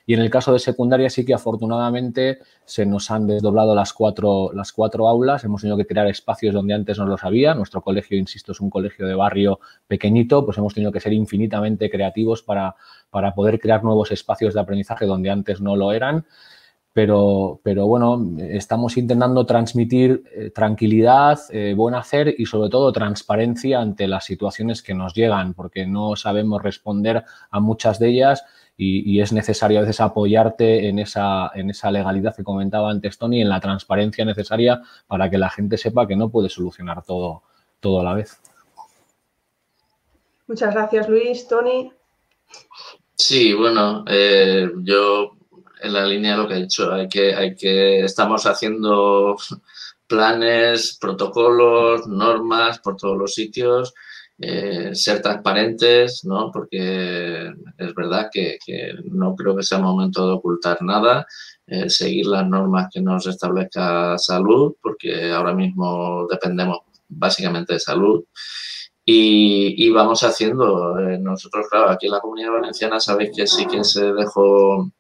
[0.06, 4.52] Y en el caso de secundaria sí que afortunadamente se nos han desdoblado las cuatro,
[4.54, 5.44] las cuatro aulas.
[5.46, 7.54] Hemos tenido que crear espacios donde antes no los había.
[7.56, 11.90] Nuestro colegio, insisto, es un colegio de barrio pequeñito, pues hemos tenido que ser infinitamente
[11.90, 12.76] creativos para,
[13.10, 16.26] para poder crear nuevos espacios de aprendizaje donde antes no lo eran.
[16.92, 23.80] Pero, pero, bueno, estamos intentando transmitir eh, tranquilidad, eh, buen hacer y sobre todo transparencia
[23.80, 28.44] ante las situaciones que nos llegan, porque no sabemos responder a muchas de ellas
[28.76, 33.42] y, es necesario a veces apoyarte en esa, en esa legalidad que comentaba antes Tony,
[33.42, 37.44] en la transparencia necesaria para que la gente sepa que no puede solucionar todo,
[37.80, 38.40] todo a la vez.
[40.48, 41.48] Muchas gracias, Luis.
[41.48, 41.92] Tony.
[43.16, 45.38] Sí, bueno, eh, yo
[45.82, 49.38] en la línea de lo que he dicho, hay que, hay que, estamos haciendo
[50.08, 53.94] planes, protocolos, normas por todos los sitios
[54.46, 56.52] eh, ser transparentes, ¿no?
[56.52, 58.58] Porque es verdad que,
[59.06, 61.26] no creo que sea momento de ocultar nada,
[61.66, 68.26] eh, seguir las normas que nos establezca salud, porque ahora mismo dependemos básicamente de salud.
[69.06, 73.84] Y, vamos haciendo, eh, nosotros, claro, aquí en la Comunidad Valenciana sabéis que sí que
[73.86, 74.92] se dejó,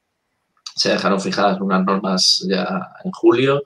[0.74, 2.66] se dejaron fijadas unas normas ya
[3.04, 3.62] en julio,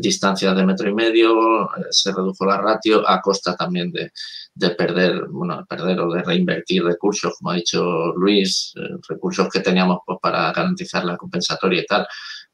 [0.00, 4.10] distancias de metro y medio, se redujo la ratio a costa también de,
[4.54, 9.60] de, perder, bueno, perder o de reinvertir recursos, como ha dicho Luis, eh, recursos que
[9.60, 12.06] teníamos pues, para garantizar la compensatoria y tal,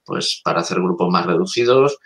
[0.04, 1.98] pues para hacer grupos más reducidos.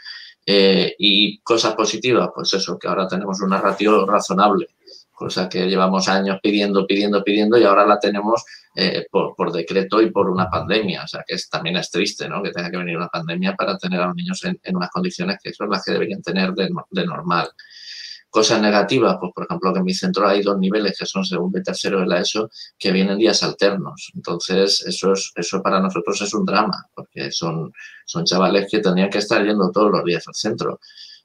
[0.47, 4.67] y cosas positivas, pues eso, que ahora tenemos una ratio razonable,
[5.15, 8.45] cosa que llevamos años pidiendo, pidiendo, pidiendo y ahora la tenemos
[8.77, 11.05] eh, por, decreto y por una pandemia.
[11.05, 12.43] O sea, que es, también es triste, ¿no?
[12.43, 15.55] Que tenga que venir una pandemia para tener a los niños en, unas condiciones que
[15.55, 17.49] son las que deberían tener de, normal.
[18.35, 21.57] Cosas negativas, pues por ejemplo que en mi centro hay dos niveles que son segundo
[21.57, 24.11] y tercero de la ESO que vienen días alternos.
[24.13, 27.73] Entonces eso, es, eso para nosotros es un drama porque son,
[28.05, 30.81] son chavales que tendrían que estar yendo todos los días al centro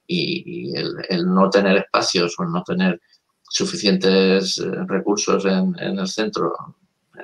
[0.05, 3.01] y, el, no tener espacios o el no tener
[3.49, 6.53] suficientes eh, recursos en el centro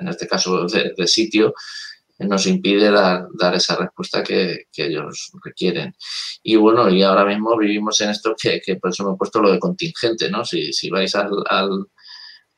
[0.00, 1.54] en este caso de, sitio,
[2.18, 5.94] nos impide dar, esa respuesta que, ellos requieren.
[6.42, 9.52] Y bueno, y ahora mismo vivimos en esto que, por eso me he puesto lo
[9.52, 10.44] de contingente, ¿no?
[10.44, 11.86] Si, vais al,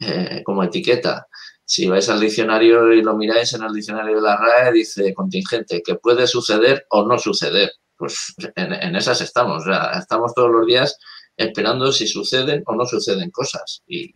[0.01, 1.27] eh, como etiqueta,
[1.65, 5.83] si vais al diccionario y lo miráis en el diccionario de la RAE, dice contingente,
[5.85, 7.71] que puede suceder o no suceder.
[7.97, 9.65] Pues en, esas estamos,
[9.99, 10.97] estamos todos los días
[11.37, 13.83] esperando si suceden o no suceden cosas.
[13.87, 14.15] Y,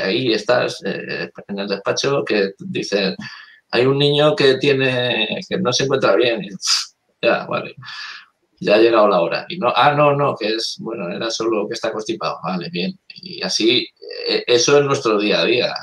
[0.00, 3.16] ahí estás eh, en el despacho que dice,
[3.72, 6.46] hay un niño que tiene, que no se encuentra bien.
[7.22, 7.74] ya, vale,
[8.60, 9.46] ya ha llegado la hora.
[9.48, 12.38] Y no, ah, no, no, que es, bueno, era solo que está constipado.
[12.44, 12.98] Vale, bien.
[13.08, 13.88] Y así,
[14.28, 15.74] eh, eso es nuestro día a día.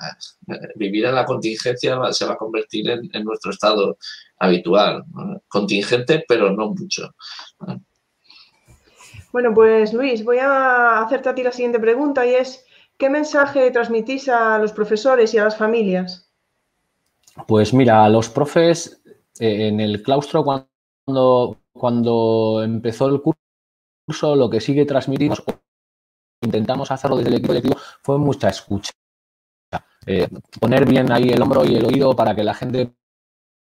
[0.75, 3.97] Vivir en la contingencia se va a convertir en, nuestro estado
[4.37, 5.03] habitual.
[5.47, 7.13] Contingente, pero no mucho.
[9.31, 12.65] Bueno, pues Luis, voy a hacerte a ti la siguiente pregunta y es,
[12.97, 16.28] ¿qué mensaje transmitís a los profesores y a las familias?
[17.47, 19.01] Pues mira, los profes
[19.39, 25.43] eh, en el claustro cuando, cuando empezó el curso, lo que sigue transmitimos,
[26.41, 28.91] intentamos hacerlo desde el equipo directivo, fue mucha escucha.
[30.05, 30.27] Eh,
[30.59, 32.93] poner bien ahí el hombro y el oído para que la gente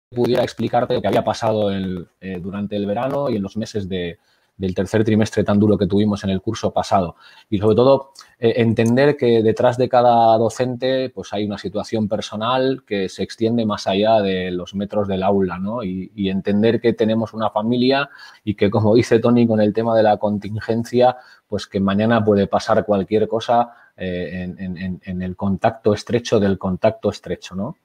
[0.09, 4.19] pudiera explicarte lo que había pasado eh, durante el verano y en los meses de,
[4.57, 7.15] del tercer trimestre tan duro que tuvimos en el curso pasado.
[7.49, 12.83] Y sobre todo, eh, entender que detrás de cada docente pues hay una situación personal
[12.85, 15.83] que se extiende más allá de los metros del aula, ¿no?
[15.83, 18.09] Y, entender que tenemos una familia
[18.43, 22.47] y que, como dice Tony con el tema de la contingencia, pues que mañana puede
[22.47, 27.77] pasar cualquier cosa eh, en, en el contacto estrecho del contacto estrecho, ¿no?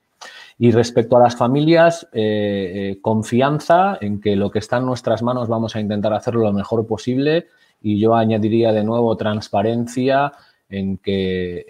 [0.62, 5.22] Y respecto a las familias, eh, eh, confianza en que lo que está en nuestras
[5.22, 7.46] manos vamos a intentar hacerlo lo mejor posible
[7.80, 10.32] y yo añadiría de nuevo transparencia
[10.68, 11.64] en que,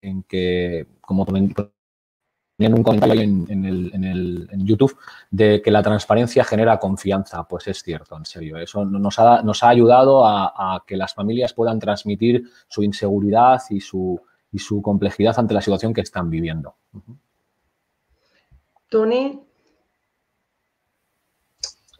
[0.00, 4.96] en que como en un comentario en, el, en, el, en, YouTube
[5.30, 7.46] de que la transparencia genera confianza.
[7.46, 8.56] Pues es cierto, en serio.
[8.56, 13.80] Eso nos ha, nos ha ayudado a, que las familias puedan transmitir su inseguridad y
[13.80, 14.18] su,
[14.50, 16.76] y su complejidad ante la situación que están viviendo.
[18.96, 19.38] Tony.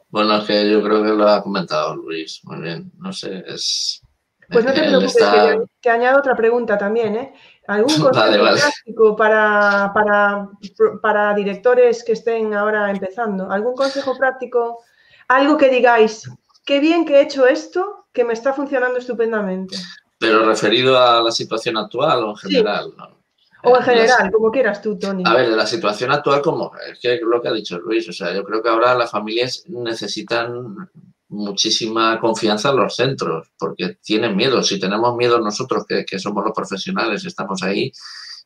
[0.09, 2.41] Bueno, es que yo creo que lo ha comentado Luis.
[2.45, 4.01] Muy bien, no sé, es...
[4.51, 7.35] Pues no te preocupes, que te añado otra pregunta también, ¿eh?
[7.67, 10.49] ¿Algún consejo práctico para, para,
[11.03, 13.51] para directores que estén ahora empezando?
[13.51, 14.79] ¿Algún consejo práctico?
[15.29, 16.31] Algo que digáis,
[16.65, 19.77] qué bien que he hecho esto, que me está funcionando estupendamente.
[20.17, 23.16] Pero referido a la situación actual o en general, ¿no?
[23.67, 25.25] O en general, como quieras tú, Tony.
[25.27, 28.13] A ver, de la situación actual, como es que lo que ha dicho Luis, o
[28.13, 30.89] sea, yo creo que ahora las familias necesitan
[31.29, 34.63] muchísima confianza en los centros, porque tienen miedo.
[34.63, 37.93] Si tenemos miedo nosotros, que, somos los profesionales, estamos ahí,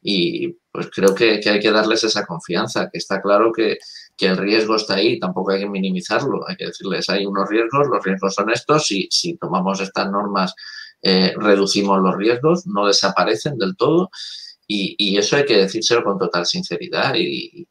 [0.02, 3.78] y pues creo que, hay que darles esa confianza, que está claro que,
[4.20, 8.04] el riesgo está ahí, tampoco hay que minimizarlo, hay que decirles, hay unos riesgos, los
[8.04, 10.54] riesgos son estos, y si tomamos estas normas,
[11.02, 14.10] eh, reducimos los riesgos, no desaparecen del todo,
[14.72, 17.66] y, eso hay que decírselo con total sinceridad y,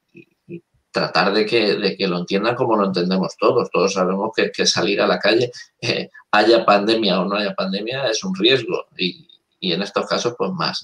[0.92, 3.70] tratar de que, de que, lo entiendan como lo entendemos todos.
[3.72, 8.24] Todos sabemos que, salir a la calle, eh, haya pandemia o no haya pandemia, es
[8.24, 9.28] un riesgo y,
[9.62, 10.84] en estos casos pues más.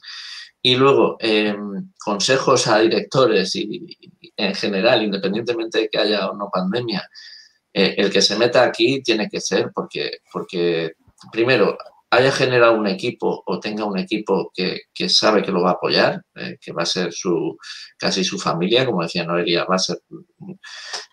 [0.61, 3.97] Y luego, em, consejos a directores y,
[4.37, 7.09] en general, independientemente de que haya o no pandemia,
[7.73, 10.93] eh, el que se meta aquí tiene que ser porque, porque
[11.31, 11.77] primero,
[12.15, 16.21] haya generado un equipo o tenga un equipo que, sabe que lo va a apoyar,
[16.35, 17.57] eh, que va a ser su
[17.97, 19.99] casi su familia, como decía Noelia, va a ser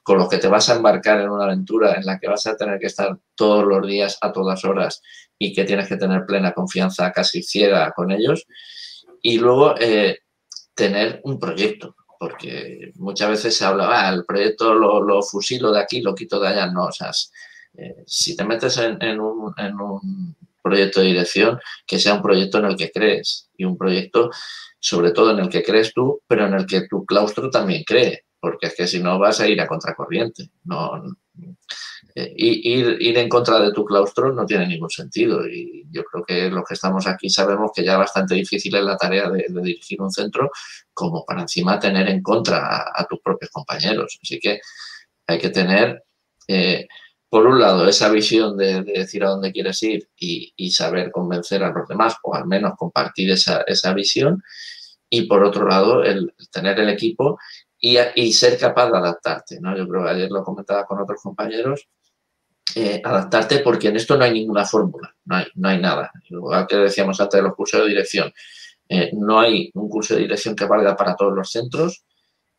[0.03, 2.57] con lo que te vas a embarcar en una aventura en la que vas a
[2.57, 5.03] tener que estar todos los días a todas horas
[5.39, 8.47] y que tienes que tener plena confianza casi ciega con ellos.
[9.21, 10.19] Y luego eh,
[10.75, 16.01] tener un proyecto, porque muchas veces se habla, ah, el proyecto lo, fusilo de aquí,
[16.01, 17.11] lo quito de allá, no, o sea,
[17.75, 19.55] eh, si te metes en, un,
[20.63, 24.31] proyecto de dirección, que sea un proyecto en el que crees y un proyecto
[24.83, 28.25] sobre todo en el que crees tú, pero en el que tu claustro también cree,
[28.41, 30.51] porque es que si no vas a ir a contracorriente.
[30.65, 31.01] No,
[32.15, 36.51] eh, ir, en contra de tu claustro no tiene ningún sentido y yo creo que
[36.51, 40.11] los que estamos aquí sabemos que ya bastante difícil es la tarea de, dirigir un
[40.11, 40.51] centro
[40.93, 44.19] como para encima tener en contra a, tus propios compañeros.
[44.21, 44.61] Así que
[45.27, 46.03] hay que tener,
[46.49, 46.87] eh,
[47.33, 51.73] por un lado, esa visión de, decir a dónde quieres ir y, saber convencer a
[51.73, 54.43] los demás o al menos compartir esa, esa visión
[55.09, 57.39] y por otro lado, el, tener el equipo
[57.79, 57.97] y,
[58.35, 59.61] ser capaz de adaptarte.
[59.63, 59.75] ¿no?
[59.75, 61.89] Yo creo que ayer lo comentaba con otros compañeros,
[62.75, 66.13] eh, adaptarte porque en esto no hay ninguna fórmula, no hay, no hay nada.
[66.29, 68.31] Igual que decíamos antes de los cursos de dirección,
[68.91, 72.05] eh, no hay un curso de dirección que valga para todos los centros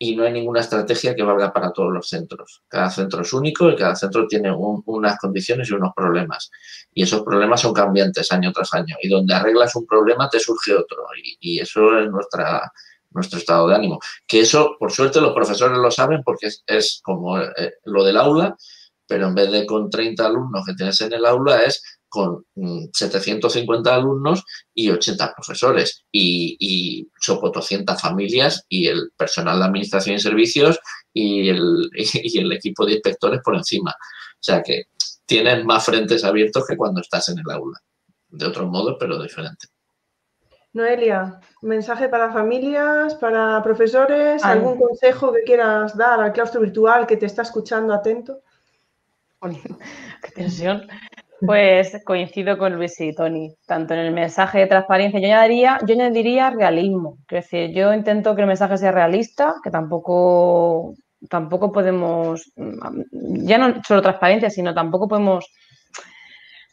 [0.03, 2.61] y no hay ninguna estrategia que valga para todos los centros.
[2.67, 6.51] Cada centro es único y cada centro tiene unas condiciones y unos problemas.
[6.93, 8.95] Y esos problemas son cambiantes año tras año.
[9.01, 11.03] Y donde arreglas un problema te surge otro.
[11.39, 13.99] Y, eso es nuestro estado de ánimo.
[14.27, 18.57] Que eso, por suerte, los profesores lo saben porque es, como eh, lo del aula
[19.05, 22.45] pero en vez de con 30 alumnos que tienes en el aula es con
[22.93, 30.17] 750 mm, alumnos y 80 profesores y, y 200 familias y el personal de administración
[30.17, 30.79] y servicios
[31.11, 33.89] y el, y el equipo de inspectores por encima.
[33.89, 34.83] O sea que
[35.25, 37.79] tienes más frentes abiertos que cuando estás en el aula.
[38.29, 39.69] De otro modo, pero diferente.
[40.73, 47.17] Noelia, mensaje para familias, para profesores, algún consejo que quieras dar al claustro virtual que
[47.17, 48.41] te está escuchando atento.
[50.21, 50.87] qué tensión.
[51.45, 55.95] Pues coincido con Luis y Tony, tanto en el mensaje de transparencia, yo añadiría, yo
[55.95, 57.17] añadiría realismo.
[57.29, 60.93] Es decir, yo intento que el mensaje sea realista, que tampoco,
[61.29, 65.45] tampoco podemos, ya no solo transparencia, sino tampoco podemos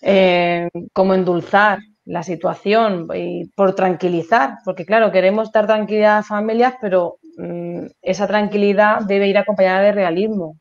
[0.02, 6.74] eh, como endulzar la situación y por tranquilizar, porque claro, queremos dar tranquilidad a familias,
[6.80, 10.58] pero mm, esa tranquilidad debe ir acompañada de realismo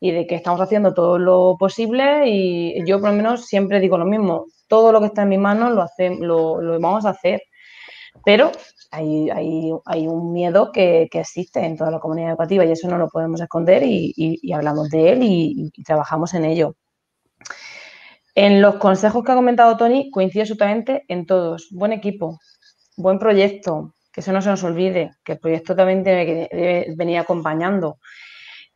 [0.00, 3.96] y de que estamos haciendo todo lo posible y yo por lo menos siempre digo
[3.98, 5.86] lo mismo, todo lo que está en mi mano lo,
[6.60, 7.42] lo, vamos a hacer,
[8.24, 8.52] pero
[8.90, 13.08] hay, hay, un miedo que, existe en toda la comunidad educativa y eso no lo
[13.08, 16.76] podemos esconder y, hablamos de él y, trabajamos en ello.
[18.34, 21.68] En los consejos que ha comentado Tony, coincido absolutamente en todos.
[21.70, 22.38] Buen equipo,
[22.96, 27.98] buen proyecto, que eso no se nos olvide, que el proyecto también debe venir acompañando.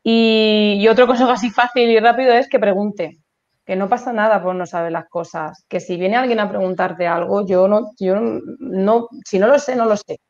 [0.02, 3.18] Y, otro consejo así fácil y rápido es que pregunte,
[3.64, 7.06] que no pasa nada por no saber las cosas, que si viene alguien a preguntarte
[7.06, 10.20] algo, yo no, yo no, si no lo sé, no lo sé.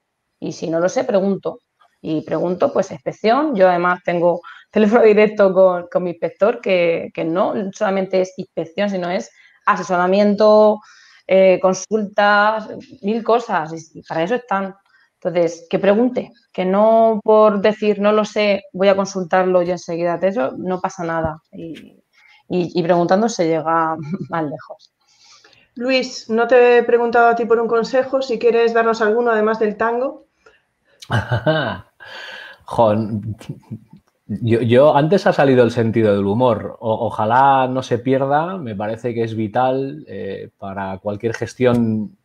[0.41, 1.61] Y si no lo sé, pregunto.
[2.03, 3.55] Y pregunto, pues, inspección.
[3.55, 4.41] Yo además tengo
[4.71, 9.31] teléfono directo con, mi inspector, que, no solamente es inspección, sino es
[9.67, 10.81] asesoramiento,
[11.27, 12.69] eh, consultas,
[13.03, 13.73] mil cosas.
[13.95, 14.75] Y para eso están.
[15.23, 20.17] Entonces, que pregunte, que no por decir no lo sé, voy a consultarlo y enseguida
[20.17, 21.43] de eso, no pasa nada.
[22.49, 23.97] Y, preguntando se llega
[24.31, 24.95] más lejos.
[25.75, 29.59] Luis, no te he preguntado a ti por un consejo, si quieres darnos alguno además
[29.59, 30.25] del tango.
[34.27, 36.79] yo, antes ha salido el sentido del humor.
[36.81, 42.17] ojalá no se pierda, me parece que es vital eh, para cualquier gestión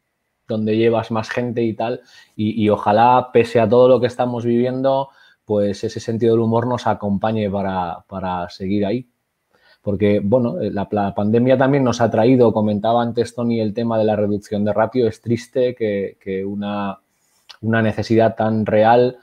[0.47, 2.01] donde llevas más gente y tal,
[2.35, 5.09] y, ojalá, pese a todo lo que estamos viviendo,
[5.45, 9.07] pues ese sentido del humor nos acompañe para, seguir ahí.
[9.81, 14.15] Porque, bueno, la, pandemia también nos ha traído, comentaba antes Tony, el tema de la
[14.15, 15.07] reducción de ratio.
[15.07, 16.99] Es triste que, una,
[17.61, 19.17] necesidad tan real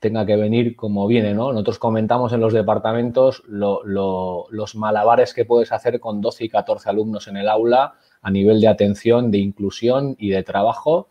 [0.00, 1.52] tenga que venir como viene, ¿no?
[1.52, 7.26] Nosotros comentamos en los departamentos los malabares que puedes hacer con 12 y 14 alumnos
[7.26, 11.08] en el aula a nivel de atención, de inclusión y de trabajo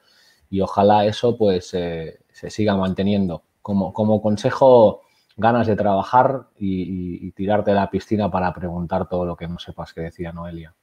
[0.50, 3.44] y ojalá eso pues se siga manteniendo.
[3.62, 5.02] Como, como consejo,
[5.38, 9.94] ganas de trabajar y, tirarte de la piscina para preguntar todo lo que no sepas
[9.94, 10.74] que decía Noelia.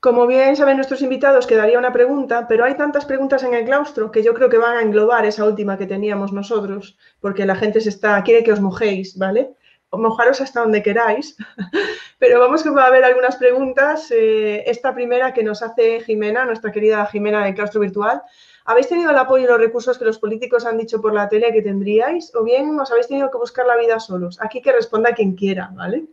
[0.00, 4.10] Como bien saben nuestros invitados, quedaría una pregunta, pero hay tantas preguntas en el claustro
[4.10, 7.80] que yo creo que van a englobar esa última que teníamos nosotros, porque la gente
[7.80, 9.54] se está, quiere que os mojéis, ¿vale?
[9.92, 11.36] Mojaros hasta donde queráis,
[12.18, 14.10] pero vamos que va a haber algunas preguntas.
[14.10, 18.22] Eh, esta primera que nos hace Jimena, nuestra querida Jimena de Claustro Virtual.
[18.64, 21.52] ¿Habéis tenido el apoyo y los recursos que los políticos han dicho por la tele
[21.52, 22.34] que tendríais?
[22.34, 24.38] ¿O bien os habéis tenido que buscar la vida solos?
[24.40, 26.06] Aquí que responda quien quiera, ¿vale?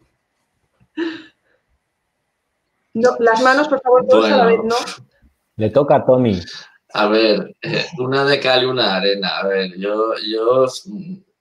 [2.94, 4.76] No, las manos, por favor, todos a la vez, ¿no?
[5.56, 6.40] Le toca a Tony.
[6.94, 9.40] A ver, eh, una de cal y una arena.
[9.40, 10.68] A ver, yo, yo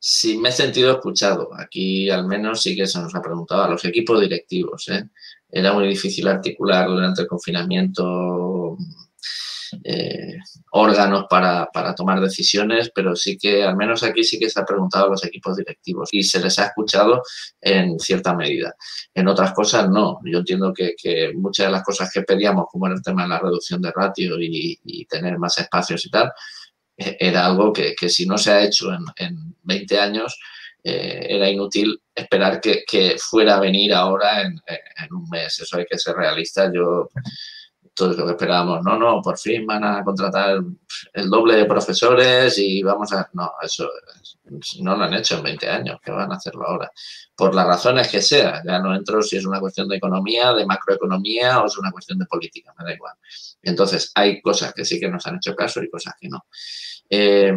[0.04, 1.50] sí me he sentido escuchado.
[1.56, 4.88] Aquí al menos sí que se nos ha preguntado a los equipos directivos.
[4.88, 5.04] ¿eh?
[5.48, 8.76] Era muy difícil articular durante el confinamiento
[9.84, 10.38] eh,
[10.72, 15.06] órganos para, tomar decisiones, pero sí que al menos aquí sí que se ha preguntado
[15.06, 17.22] a los equipos directivos y se les ha escuchado
[17.60, 18.74] en cierta medida.
[19.14, 20.18] En otras cosas no.
[20.24, 23.38] Yo entiendo que, muchas de las cosas que pedíamos, como era el tema de la
[23.38, 26.32] reducción de ratio y, tener más espacios y tal,
[26.96, 30.38] era algo que, si no se ha hecho en, 20 años,
[30.84, 35.60] eh, era inútil esperar que, fuera a venir ahora en, en, un mes.
[35.60, 36.70] Eso hay que ser realista.
[36.72, 37.08] Yo
[37.94, 38.82] todo lo que esperábamos.
[38.84, 40.58] No, no, por fin van a contratar
[41.12, 43.28] el doble de profesores y vamos a...
[43.34, 43.88] No, eso
[44.80, 46.90] no lo han hecho en 20 años, que van a hacerlo ahora.
[47.34, 50.66] Por las razones que sea, ya no entro si es una cuestión de economía, de
[50.66, 53.14] macroeconomía o es una cuestión de política, me da igual.
[53.62, 56.44] Entonces, hay cosas que sí que nos han hecho caso y cosas que no.
[57.08, 57.54] Eh,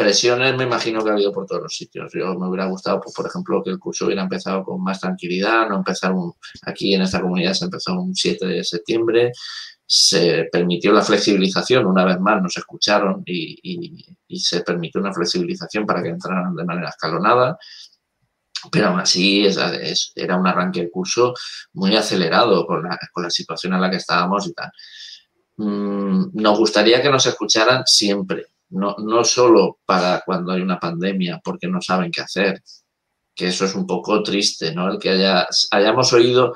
[0.00, 2.10] presiones me imagino que ha habido por todos los sitios.
[2.14, 5.68] Yo me hubiera gustado, pues, por ejemplo, que el curso hubiera empezado con más tranquilidad,
[5.68, 6.32] no empezar un,
[6.62, 9.32] aquí en esta comunidad se empezó un 7 de septiembre,
[9.86, 16.02] se permitió la flexibilización, una vez más nos escucharon y, se permitió una flexibilización para
[16.02, 17.58] que entraran de manera escalonada,
[18.72, 19.46] pero aún así
[20.14, 21.34] era un arranque de curso
[21.74, 24.70] muy acelerado con la, con la situación en la que estábamos y tal.
[25.56, 31.40] Mm, nos gustaría que nos escucharan siempre, no, no solo para cuando hay una pandemia,
[31.42, 32.62] porque no saben qué hacer,
[33.34, 34.90] que eso es un poco triste, ¿no?
[34.90, 36.54] El que haya, hayamos oído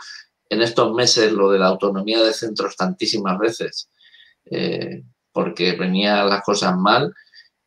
[0.48, 3.90] en estos meses lo de la autonomía de centros tantísimas veces,
[4.44, 5.02] eh,
[5.32, 7.12] porque venían las cosas mal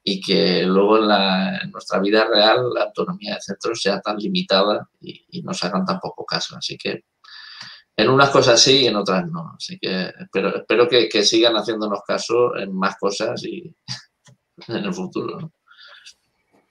[0.04, 5.42] y que luego en, nuestra vida real la autonomía de centros sea tan limitada y,
[5.42, 6.56] no se hagan tan poco caso.
[6.56, 7.04] Así que
[7.96, 9.54] en unas cosas sí y en otras no.
[9.58, 13.76] Así que espero, espero que, que sigan haciéndonos caso en más cosas y
[14.68, 15.52] en el futuro.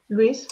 [0.08, 0.46] Luis.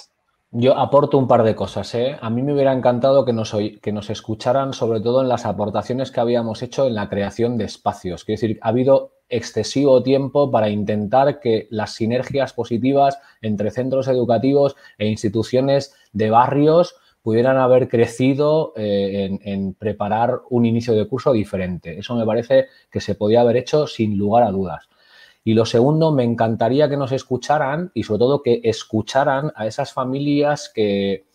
[0.56, 1.92] Yo aporto un par de cosas.
[1.96, 2.16] ¿eh?
[2.20, 6.12] A mí me hubiera encantado que nos, que nos escucharan, sobre todo en las aportaciones
[6.12, 8.24] que habíamos hecho en la creación de espacios.
[8.24, 14.76] Quiero decir, ha habido excesivo tiempo para intentar que las sinergias positivas entre centros educativos
[14.96, 21.98] e instituciones de barrios pudieran haber crecido eh, en, preparar un inicio de curso diferente.
[21.98, 24.88] Eso me parece que se podía haber hecho sin lugar a dudas.
[25.46, 29.92] Y lo segundo, me encantaría que nos escucharan y sobre todo que escucharan a esas
[29.92, 31.26] familias que,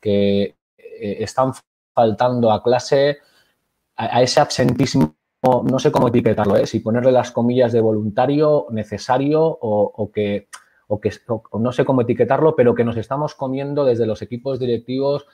[0.00, 1.52] que eh, están
[1.94, 3.18] faltando a clase,
[3.96, 6.66] a, ese absentismo, no sé cómo etiquetarlo, ¿eh?
[6.66, 10.48] si ponerle las comillas de voluntario, necesario o, que,
[10.86, 11.12] o que
[11.58, 15.26] no sé cómo etiquetarlo, pero que nos estamos comiendo desde los equipos directivos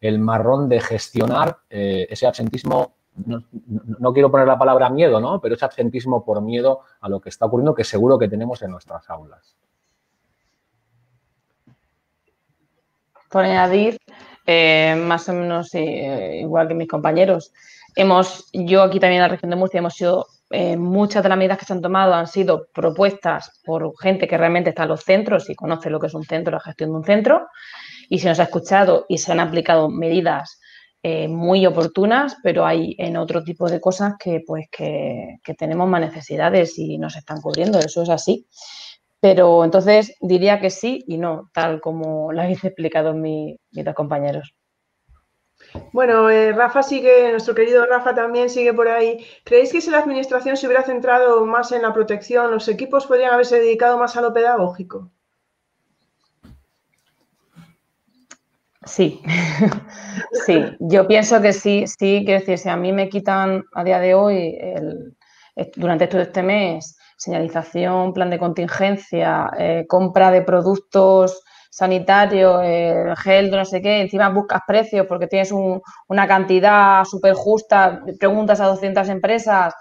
[0.00, 5.40] el marrón de gestionar eh, ese absentismo no, quiero poner la palabra miedo, ¿no?
[5.40, 8.70] Pero ese absentismo por miedo a lo que está ocurriendo que seguro que tenemos en
[8.70, 9.56] nuestras aulas.
[13.30, 13.98] Por añadir,
[14.46, 17.52] eh, más o menos eh, igual que mis compañeros,
[17.94, 21.38] hemos, yo aquí también en la región de Murcia hemos sido, eh, muchas de las
[21.38, 25.04] medidas que se han tomado han sido propuestas por gente que realmente está en los
[25.04, 27.46] centros y conoce lo que es un centro, la gestión de un centro,
[28.08, 30.59] y se nos ha escuchado y se han aplicado medidas
[31.02, 36.02] eh, muy oportunas, pero hay en otro tipo de cosas que, pues, que, tenemos más
[36.02, 38.46] necesidades y nos están cubriendo, eso es así.
[39.18, 44.54] Pero entonces diría que sí y no, tal como lo habéis explicado mis, dos compañeros.
[45.92, 49.24] Bueno, eh, Rafa sigue, nuestro querido Rafa también sigue por ahí.
[49.44, 53.32] ¿Creéis que si la administración se hubiera centrado más en la protección, los equipos podrían
[53.32, 55.10] haberse dedicado más a lo pedagógico?
[58.90, 59.22] Sí,
[60.46, 64.00] sí, yo pienso que sí, sí, quiero decir, si a mí me quitan a día
[64.00, 64.58] de hoy,
[65.76, 73.50] durante todo este mes, señalización, plan de contingencia, eh, compra de productos sanitarios, eh, gel,
[73.52, 79.08] no sé qué, encima buscas precios porque tienes una cantidad súper justa, preguntas a 200
[79.08, 79.72] empresas,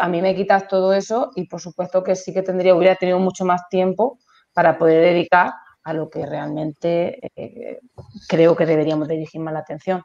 [0.00, 3.20] a mí me quitas todo eso y por supuesto que sí que tendría, hubiera tenido
[3.20, 4.18] mucho más tiempo
[4.52, 5.52] para poder dedicar
[5.88, 7.80] a lo que realmente eh,
[8.28, 10.02] creo que deberíamos dirigir más la atención.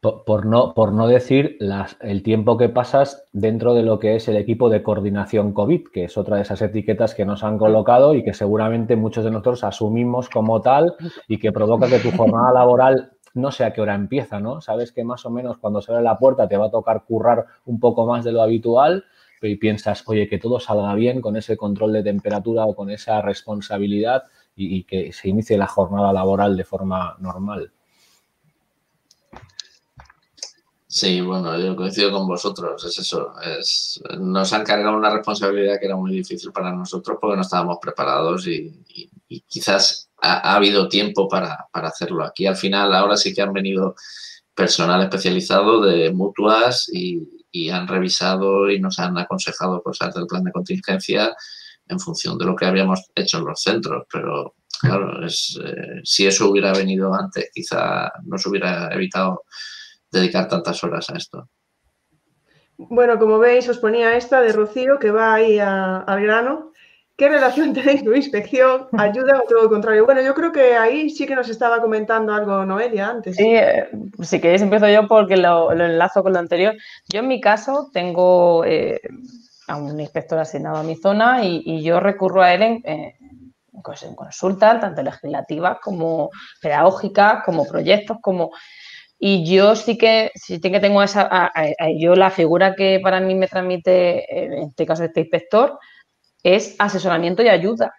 [0.00, 1.56] Por, no, por no decir
[2.00, 6.04] el tiempo que pasas dentro de lo que es el equipo de coordinación COVID, que
[6.04, 9.64] es otra de esas etiquetas que nos han colocado y que seguramente muchos de nosotros
[9.64, 10.94] asumimos como tal
[11.26, 14.60] y que provoca que tu jornada laboral no sé a qué hora empieza, ¿no?
[14.60, 17.46] Sabes que más o menos cuando se abre la puerta te va a tocar currar
[17.64, 19.06] un poco más de lo habitual
[19.48, 23.20] y piensas, oye, que todo salga bien con ese control de temperatura o con esa
[23.22, 24.24] responsabilidad
[24.56, 27.72] y que se inicie la jornada laboral de forma normal.
[30.94, 33.34] Sí, bueno, yo coincido con vosotros, es eso.
[33.40, 37.78] Es, nos han cargado una responsabilidad que era muy difícil para nosotros porque no estábamos
[37.82, 38.72] preparados y,
[39.48, 42.22] quizás ha, habido tiempo para, hacerlo.
[42.24, 43.96] Aquí al final ahora sí que han venido
[44.54, 47.28] personal especializado de mutuas y,
[47.72, 51.34] han revisado y nos han aconsejado cosas del plan de contingencia
[51.88, 54.04] en función de lo que habíamos hecho en los centros.
[54.12, 59.44] Pero claro, es, eh, si eso hubiera venido antes, quizá nos hubiera evitado
[60.10, 61.48] dedicar tantas horas a esto.
[62.76, 66.72] Bueno, como veis, os ponía esta de Rocío, que va ahí al grano.
[67.16, 68.88] ¿Qué relación tenéis con inspección?
[68.92, 70.04] ¿Ayuda o todo lo contrario?
[70.04, 73.36] Bueno, yo creo que ahí sí que nos estaba comentando algo Noelia antes.
[73.36, 73.88] Sí, eh,
[74.22, 76.74] si queréis empiezo yo porque lo, enlazo con lo anterior.
[77.08, 79.00] Yo en mi caso tengo eh,
[79.68, 83.46] a un inspector asignado a mi zona y, yo recurro a él en,
[83.82, 88.50] pues en consultas, tanto legislativas como pedagógicas, como proyectos, como
[89.18, 91.50] y yo sí que, sí que tengo esa,
[91.98, 95.78] yo la figura que para mí me transmite, en este caso este inspector,
[96.42, 97.94] es asesoramiento y ayuda,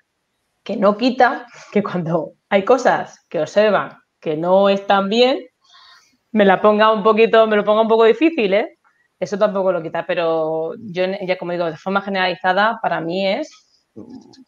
[0.64, 5.40] que no quita que cuando hay cosas que observan que no están bien,
[6.32, 8.78] me la ponga un poquito, me lo ponga un poco difícil, ¿eh?
[9.20, 13.50] Eso tampoco lo quita, pero yo ya como digo, de forma generalizada, para mí es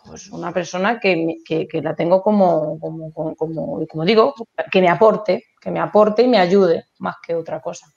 [0.04, 1.38] pues una persona que,
[1.82, 4.34] la tengo como, como, digo,
[4.72, 7.88] que me aporte, que me aporte y me ayude más que otra cosa.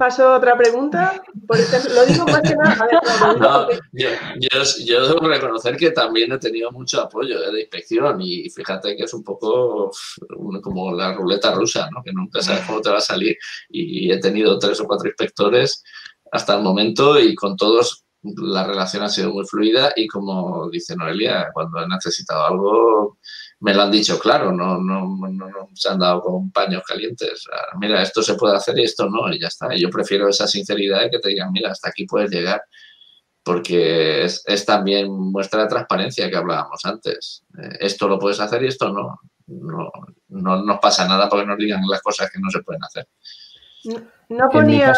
[0.00, 1.22] Paso a otra pregunta.
[1.46, 3.68] Por lo digo más que nada.
[3.92, 9.12] yo, debo reconocer que también he tenido mucho apoyo de inspección y fíjate que es
[9.12, 9.90] un poco
[10.62, 12.02] como la ruleta rusa, ¿no?
[12.02, 13.36] que nunca sabes cómo te va a salir.
[13.68, 15.84] Y he tenido tres o cuatro inspectores
[16.32, 20.96] hasta el momento y con todos la relación ha sido muy fluida y como dice
[20.96, 23.18] Noelia, cuando he necesitado algo
[23.60, 27.46] me lo han dicho claro, no, no, no, se han dado con paños calientes.
[27.78, 29.68] Mira, esto se puede hacer y esto no, y ya está.
[29.76, 32.62] Yo prefiero esa sinceridad de que te digan, mira, hasta aquí puedes llegar,
[33.42, 37.44] porque es, también muestra de transparencia que hablábamos antes.
[37.62, 39.20] Eh, esto lo puedes hacer y esto no.
[39.46, 39.90] No,
[40.28, 43.08] no nos pasa nada porque nos digan las cosas que no se pueden hacer.
[44.28, 44.94] No ponía...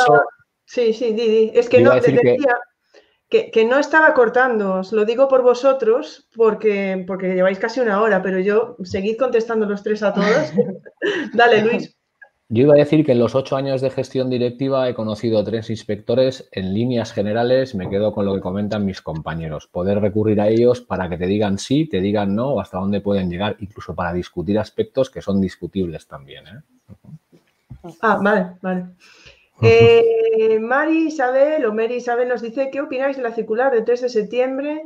[0.67, 1.53] Sí, sí, Didi.
[1.55, 2.37] Es que no, te decía que,
[3.69, 8.39] no estaba cortando, os lo digo por vosotros, porque, porque lleváis casi una hora, pero
[8.39, 10.53] yo seguid contestando los tres a todos.
[11.35, 11.97] Dale, Luis.
[12.55, 15.71] Yo iba a decir que en los ocho años de gestión directiva he conocido tres
[15.71, 16.51] inspectores.
[16.53, 19.69] En líneas generales me quedo con lo que comentan mis compañeros.
[19.69, 23.01] Poder recurrir a ellos para que te digan sí, te digan no, o hasta dónde
[23.01, 26.45] pueden llegar, incluso para discutir aspectos que son discutibles también.
[26.47, 26.61] ¿eh?
[28.03, 28.85] Ah, vale, vale.
[29.63, 34.03] Eh, Mari Isabel o Mary Isabel nos dice, ¿qué opináis de la circular de 3
[34.03, 34.83] de septiembre?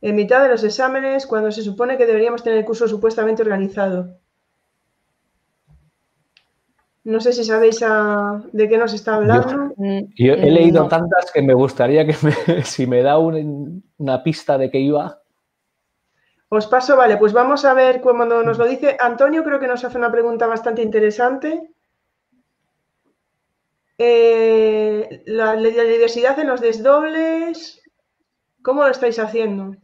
[0.00, 4.18] En mitad de los exámenes, cuando se supone que deberíamos tener el curso supuestamente organizado.
[7.04, 7.80] No sé si sabéis
[8.52, 9.72] de qué nos está hablando.
[10.14, 12.12] Yo, he leído tantas que me gustaría que
[12.64, 15.22] si me da una pista de qué iba.
[16.50, 19.84] Os paso, vale, pues vamos a ver cuando nos lo dice Antonio, creo que nos
[19.84, 21.70] hace una pregunta bastante interesante.
[23.98, 27.82] Eh, la, diversidad en los desdobles,
[28.62, 29.76] ¿cómo lo estáis haciendo?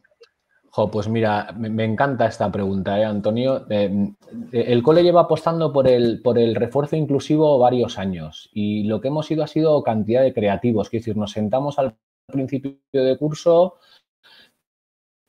[0.91, 3.65] pues mira, me, encanta esta pregunta, ¿eh, Antonio.
[3.71, 4.13] Eh,
[4.53, 9.09] el cole lleva apostando por el, por el refuerzo inclusivo varios años y lo que
[9.09, 10.89] hemos ido ha sido cantidad de creativos.
[10.89, 11.97] Es decir, nos sentamos al
[12.27, 13.75] principio de curso,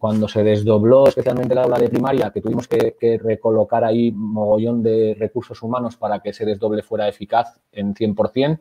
[0.05, 5.15] cuando se desdobló especialmente la aula de primaria, que tuvimos que, recolocar ahí mogollón de
[5.17, 8.59] recursos humanos para que ese desdoble fuera eficaz en 100%,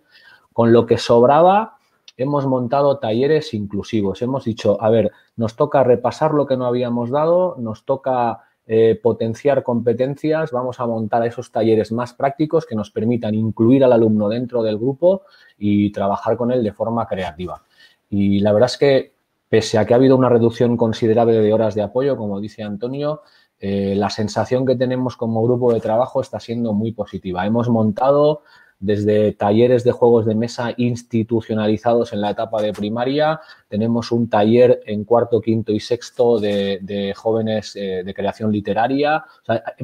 [0.54, 1.76] con lo que sobraba
[2.16, 4.22] hemos montado talleres inclusivos.
[4.22, 8.98] Hemos dicho, a ver, nos toca repasar lo que no habíamos dado, nos toca eh,
[9.02, 14.30] potenciar competencias, vamos a montar esos talleres más prácticos que nos permitan incluir al alumno
[14.30, 15.24] dentro del grupo
[15.58, 17.62] y trabajar con él de forma creativa.
[18.08, 19.13] Y la verdad es que
[19.54, 23.22] pese a que ha habido una reducción considerable de horas de apoyo, como dice Antonio,
[23.60, 27.46] eh, la sensación que tenemos como grupo de trabajo está siendo muy positiva.
[27.46, 28.42] Hemos montado
[28.80, 34.80] desde talleres de juegos de mesa institucionalizados en la etapa de primaria, tenemos un taller
[34.86, 39.24] en cuarto, quinto y sexto de, jóvenes eh, de creación literaria.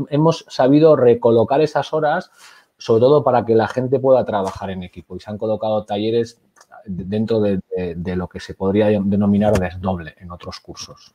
[0.08, 2.32] hemos sabido recolocar esas horas,
[2.76, 6.40] sobre todo para que la gente pueda trabajar en equipo y se han colocado talleres
[6.86, 7.60] dentro de,
[8.16, 11.14] lo que se podría denominar desdoble en otros cursos.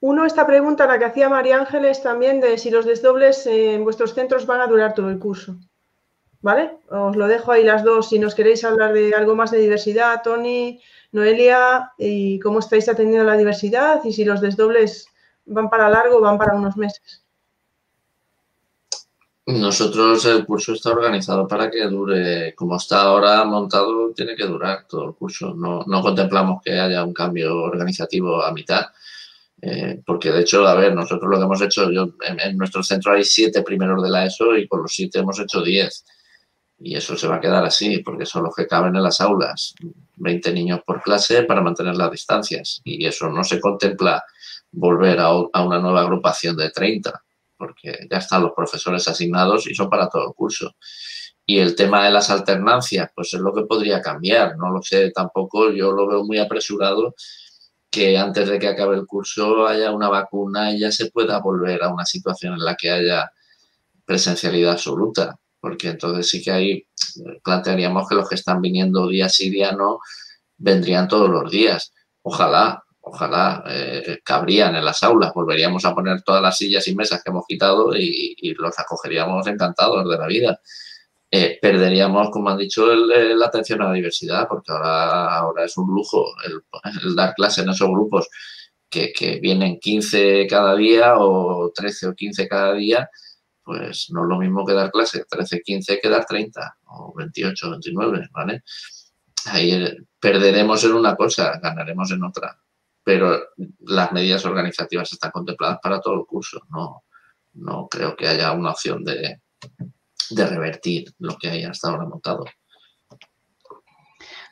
[0.00, 4.14] Uno, esta pregunta, la que hacía María Ángeles también, de si los desdobles en vuestros
[4.14, 5.56] centros van a durar todo el curso.
[6.40, 6.78] ¿Vale?
[6.90, 10.22] Os lo dejo ahí las dos si nos queréis hablar de algo más de diversidad,
[10.24, 10.80] Tony,
[11.12, 15.06] Noelia, y cómo estáis atendiendo la diversidad y si los desdobles
[15.46, 17.21] van para largo o van para unos meses.
[19.46, 24.86] Nosotros el curso está organizado para que dure, como está ahora montado, tiene que durar
[24.88, 25.52] todo el curso.
[25.54, 28.86] No, contemplamos que haya un cambio organizativo a mitad,
[29.60, 32.82] eh, porque de hecho, a ver, nosotros lo que hemos hecho, yo, en, en, nuestro
[32.82, 36.04] centro hay siete primeros de la ESO y con los siete hemos hecho diez.
[36.84, 39.74] Y eso se va a quedar así, porque son los que caben en las aulas.
[40.16, 42.80] 20 niños por clase para mantener las distancias.
[42.84, 44.24] Y eso no se contempla
[44.72, 47.22] volver a, una nueva agrupación de 30,
[47.62, 50.74] porque ya están los profesores asignados y son para todo el curso.
[51.46, 54.56] Y el tema de las alternancias, pues es lo que podría cambiar.
[54.56, 57.14] No lo sé tampoco, yo lo veo muy apresurado
[57.90, 61.82] que antes de que acabe el curso haya una vacuna y ya se pueda volver
[61.84, 63.30] a una situación en la que haya
[64.04, 66.86] presencialidad absoluta porque entonces sí que ahí
[67.44, 70.00] plantearíamos que los que están viniendo día sí, día no,
[70.58, 71.92] vendrían todos los días.
[72.22, 77.22] Ojalá, ojalá eh, cabrían en las aulas, volveríamos a poner todas las sillas y mesas
[77.22, 80.60] que hemos quitado y, los acogeríamos encantados de la vida.
[81.30, 85.88] Eh, perderíamos, como han dicho, la atención a la diversidad, porque ahora, ahora es un
[85.88, 88.28] lujo el, dar clase en esos grupos
[88.88, 93.08] que, que, vienen 15 cada día o 13 o 15 cada día
[93.64, 97.70] pues no es lo mismo que dar clase 13, 15 que dar 30 o 28,
[97.70, 98.62] 29, ¿vale?
[99.46, 102.58] Ahí eh, perderemos en una cosa, ganaremos en otra,
[103.04, 103.38] pero
[103.80, 107.04] las medidas organizativas están contempladas para todo el curso, no,
[107.54, 109.40] no creo que haya una opción de,
[110.30, 112.44] de revertir lo que haya hasta ahora montado.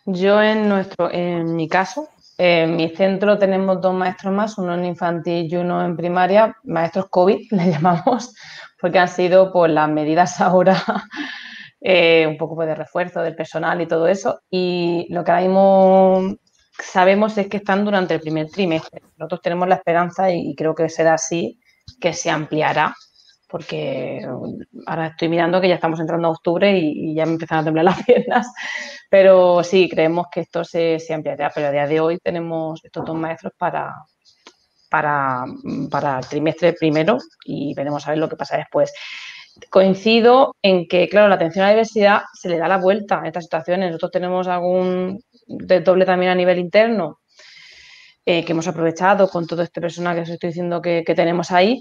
[0.06, 4.86] Yo en nuestro, en mi caso, en mi centro tenemos dos maestros más, uno en
[4.86, 8.34] infantil y uno en primaria, maestros COVID, le llamamos,
[8.80, 10.82] porque han sido pues, las medidas ahora
[11.80, 14.40] eh, un poco pues, de refuerzo del personal y todo eso.
[14.50, 16.36] Y lo que ahora mismo
[16.84, 19.02] sabemos es que están durante el primer trimestre.
[19.16, 21.60] Nosotros tenemos la esperanza, y creo que será así,
[22.00, 22.94] que se ampliará,
[23.48, 24.24] porque
[24.86, 27.84] ahora estoy mirando que ya estamos entrando a octubre y, ya me empiezan a temblar
[27.86, 28.46] las piernas.
[29.10, 33.04] Pero sí, creemos que esto se, se ampliará, pero a día de hoy tenemos estos
[33.04, 33.92] dos maestros para,
[34.90, 35.44] para,
[35.90, 38.92] para el trimestre primero y veremos a ver lo que pasa después.
[39.68, 43.26] Coincido en que, claro, la atención a la diversidad se le da la vuelta en
[43.26, 43.88] estas situaciones.
[43.88, 45.22] Nosotros tenemos algún
[45.84, 47.20] doble también a nivel interno
[48.26, 51.80] eh, que hemos aprovechado con todo este personal que os estoy diciendo que, tenemos ahí.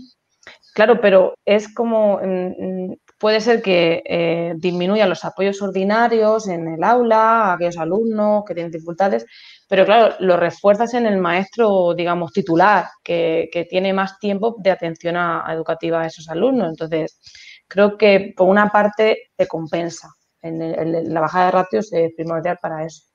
[0.74, 6.68] Claro, pero es como, mm, mm, puede ser que eh, disminuyan los apoyos ordinarios en
[6.70, 9.26] el aula a aquellos alumnos que tienen dificultades,
[9.68, 15.18] pero claro, lo refuerzas en el maestro, digamos, titular, que, tiene más tiempo de atención
[15.50, 16.70] educativa a esos alumnos.
[16.70, 17.20] Entonces,
[17.68, 20.10] creo que por una parte te compensa.
[20.42, 23.09] En, la bajada de ratios es primordial para eso.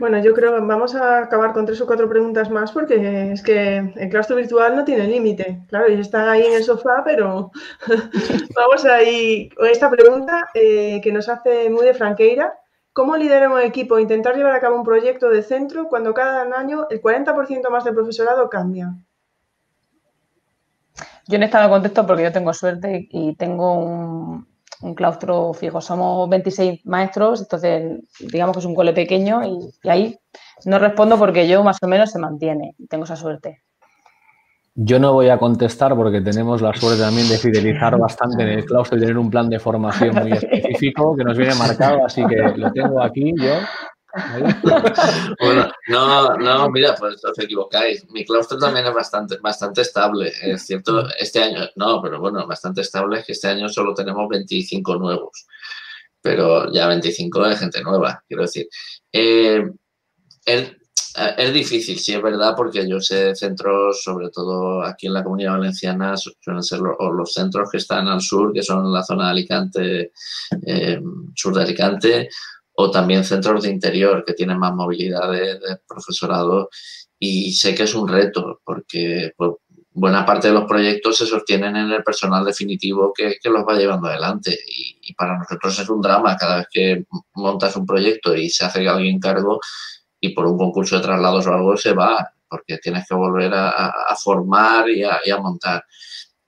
[0.00, 3.42] Bueno, yo creo que vamos a acabar con tres o cuatro preguntas más porque es
[3.42, 5.60] que el claustro virtual no tiene límite.
[5.68, 7.50] Claro, ellos están ahí en el sofá, pero
[8.56, 12.54] vamos ahí esta pregunta eh, que nos hace muy de Franqueira.
[12.94, 16.86] ¿Cómo liderar un equipo intentar llevar a cabo un proyecto de centro cuando cada año
[16.88, 18.94] el 40% más del profesorado cambia?
[21.28, 24.49] Yo en estado contesto porque yo tengo suerte y tengo un,
[24.94, 25.80] claustro fijo.
[25.80, 30.18] Somos 26 maestros, entonces digamos que es un cole pequeño y, y ahí
[30.64, 32.74] no respondo porque yo más o menos se mantiene.
[32.88, 33.62] Tengo esa suerte.
[34.74, 38.64] Yo no voy a contestar porque tenemos la suerte también de fidelizar bastante en el
[38.64, 42.36] claustro y tener un plan de formación muy específico que nos viene marcado, así que
[42.36, 43.54] lo tengo aquí yo.
[45.40, 48.08] bueno, no, no, mira, pues os equivocáis.
[48.10, 50.32] Mi claustro también es bastante, bastante estable.
[50.42, 54.28] Es cierto, este año, no, pero bueno, bastante estable es que este año solo tenemos
[54.28, 55.46] 25 nuevos.
[56.20, 58.68] Pero ya 25 de gente nueva, quiero decir.
[59.12, 59.64] Eh,
[60.46, 60.76] eh,
[61.36, 65.52] es difícil, sí, es verdad, porque yo sé centros, sobre todo aquí en la comunidad
[65.58, 70.12] valenciana, suelen ser los, centros que están al sur, que son la zona de Alicante,
[70.66, 71.00] eh,
[71.34, 72.28] sur de Alicante,
[72.74, 76.70] o también centros de interior que tienen más movilidad de, profesorado.
[77.18, 79.52] Y sé que es un reto, porque pues,
[79.92, 84.08] buena parte de los proyectos se sostienen en el personal definitivo que, los va llevando
[84.08, 84.58] adelante.
[84.66, 87.04] Y, y, para nosotros es un drama cada vez que
[87.34, 89.60] montas un proyecto y se hace alguien cargo
[90.20, 94.14] y por un concurso de traslados o algo se va, porque tienes que volver a,
[94.22, 95.84] formar y a, montar.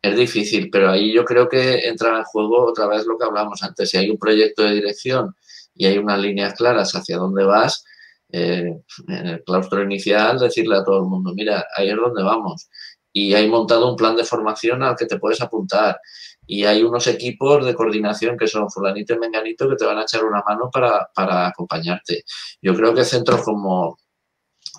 [0.01, 3.63] Es difícil, pero ahí yo creo que entra en juego otra vez lo que hablamos
[3.63, 3.89] antes.
[3.89, 5.35] Si hay un proyecto de dirección
[5.83, 7.85] y hay unas líneas claras hacia dónde vas,
[8.31, 8.73] eh,
[9.09, 12.69] en el claustro inicial decirle a todo el mundo, mira, ahí es donde vamos.
[13.13, 15.99] Y hay montado un plan de formación al que te puedes apuntar.
[16.47, 20.03] Y hay unos equipos de coordinación que son fulanito y menganito que te van a
[20.03, 22.23] echar una mano para, para acompañarte.
[22.63, 23.99] Yo creo que centros como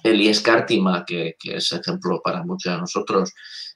[0.03, 3.33] el IES Cártima, que, que, es ejemplo para muchos de nosotros,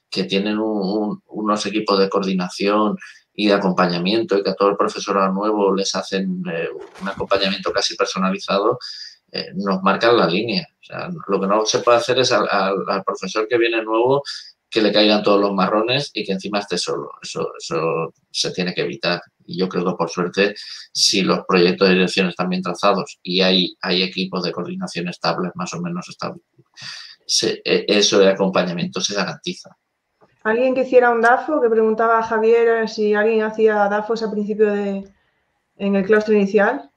[0.08, 2.96] que tienen unos equipos de coordinación
[3.38, 6.70] y de acompañamiento y que a todo el profesorado nuevo les hacen eh,
[7.00, 8.80] un acompañamiento casi personalizado,
[9.30, 10.66] eh, nos marcan la línea.
[11.28, 14.24] lo que no se puede hacer es al, profesor que viene nuevo
[14.68, 17.12] que le caigan todos los marrones y que encima esté solo.
[17.22, 19.20] Eso, eso se tiene que evitar.
[19.46, 20.56] Y yo creo que por suerte,
[20.92, 25.52] si los proyectos de dirección están bien trazados y hay, hay equipos de coordinación estables,
[25.54, 26.42] más o menos estables,
[27.42, 29.70] e, eso de acompañamiento se garantiza.
[30.44, 31.60] ¿Alguien que hiciera un DAFO?
[31.60, 35.04] Que preguntaba a Javier si alguien hacía DAFOs a principio de,
[35.76, 36.90] en el claustro inicial.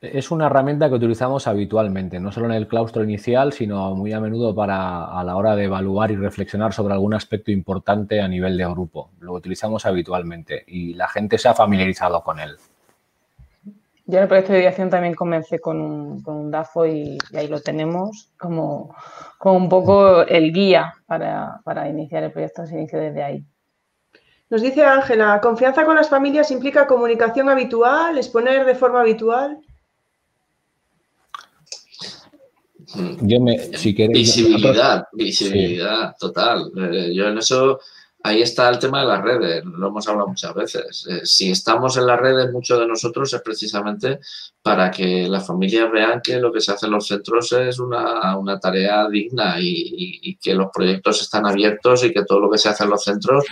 [0.00, 4.20] Es una herramienta que utilizamos habitualmente, no solo en el claustro inicial, sino muy a
[4.20, 8.56] menudo para a la hora de evaluar y reflexionar sobre algún aspecto importante a nivel
[8.58, 9.10] de grupo.
[9.20, 12.56] Lo utilizamos habitualmente y la gente se ha familiarizado con él.
[14.06, 18.28] Yo en el proyecto de dirección también comencé con un, DAFO y, ahí lo tenemos
[18.38, 18.94] como,
[19.44, 23.44] como, un poco el guía para, para iniciar el proyecto, se inicia desde ahí.
[24.48, 29.58] Nos dice Ángela, ¿confianza con las familias implica comunicación habitual, exponer de forma habitual?
[33.20, 36.70] Yo me, si visibilidad, visibilidad total.
[36.76, 37.80] Eh, yo en eso,
[38.24, 41.06] ahí está el tema de las redes, lo hemos hablado muchas veces.
[41.10, 44.18] Eh, si estamos en las redes, muchos de nosotros es precisamente
[44.62, 48.36] para que las familias vean que lo que se hace en los centros es una,
[48.38, 52.70] una tarea digna y, que los proyectos están abiertos y que todo lo que se
[52.70, 53.44] hace en los centros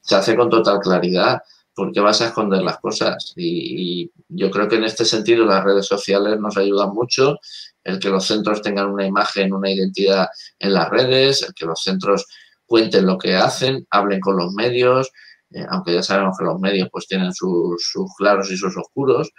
[0.00, 1.42] se hace con total claridad.
[1.74, 3.34] porque vas a esconder las cosas?
[3.36, 7.38] Y, y yo creo que en este sentido las redes sociales nos ayudan mucho
[7.82, 11.82] el que los centros tengan una imagen, una identidad en las redes, el que los
[11.82, 12.26] centros
[12.66, 15.10] cuenten lo que hacen, hablen con los medios,
[15.50, 19.30] eh, aunque ya sabemos que los medios pues tienen sus, claros y sus oscuros,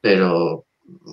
[0.00, 0.64] pero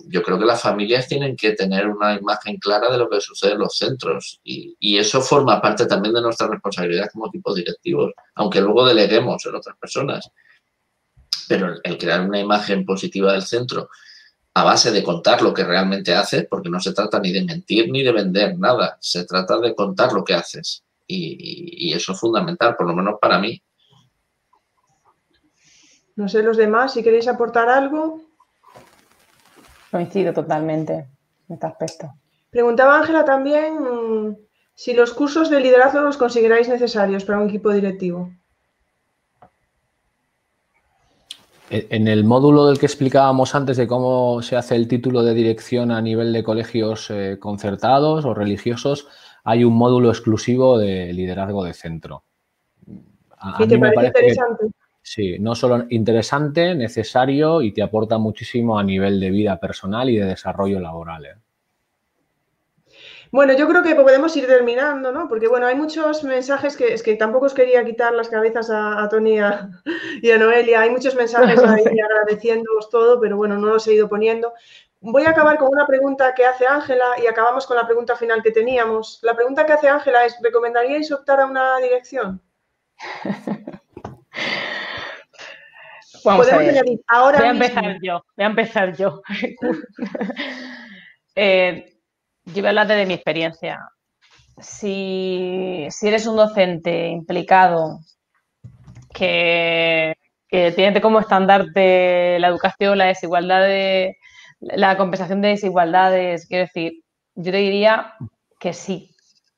[0.08, 3.54] yo creo que las familias tienen que tener una imagen clara de lo que sucede
[3.54, 8.62] en los centros y, eso forma parte también de nuestra responsabilidad como equipos directivos, aunque
[8.62, 10.32] luego deleguemos en otras personas.
[11.50, 13.90] Pero el crear una imagen positiva del centro
[14.54, 17.92] a base de contar lo que realmente haces, porque no se trata ni de mentir
[17.92, 20.85] ni de vender nada, se trata de contar lo que haces.
[21.08, 23.62] Y, eso es fundamental, por lo menos para mí.
[26.16, 28.22] No sé los demás, si queréis aportar algo.
[29.92, 30.94] Coincido totalmente
[31.48, 32.14] en este aspecto.
[32.50, 34.36] Preguntaba Ángela también mm,
[34.74, 38.32] si los cursos de liderazgo los consideráis necesarios para un equipo directivo.
[41.70, 45.92] En el módulo del que explicábamos antes de cómo se hace el título de dirección
[45.92, 49.08] a nivel de colegios eh, concertados o religiosos,
[49.46, 52.24] hay un módulo exclusivo de liderazgo de centro.
[53.60, 54.66] ¿Y te parece, interesante?
[55.02, 60.18] sí, no solo interesante, necesario y te aporta muchísimo a nivel de vida personal y
[60.18, 61.26] de desarrollo laboral.
[61.26, 61.36] ¿eh?
[63.32, 65.28] Bueno, yo creo que podemos ir terminando, ¿no?
[65.28, 69.08] Porque, bueno, hay muchos mensajes que es que tampoco os quería quitar las cabezas a,
[69.10, 69.36] Tony
[70.22, 70.82] y a, Noelia.
[70.82, 74.54] Hay muchos mensajes ahí agradeciéndoos todo, pero bueno, no los he ido poniendo.
[75.08, 78.42] Voy a acabar con una pregunta que hace Ángela y acabamos con la pregunta final
[78.42, 79.20] que teníamos.
[79.22, 82.42] La pregunta que hace Ángela es, ¿recomendaríais optar a una dirección?
[86.24, 86.84] Vamos a ver.
[87.08, 89.22] Ahora voy a empezar yo, voy a empezar yo.
[91.36, 92.00] eh,
[92.46, 93.88] yo voy a hablar de mi experiencia.
[94.58, 98.00] Si, eres un docente implicado
[99.14, 100.16] que,
[100.50, 104.18] tiene como estandarte la educación, la desigualdad de,
[104.66, 107.04] la compensación de desigualdades, quiero decir,
[107.36, 108.14] yo te diría
[108.60, 109.12] que sí,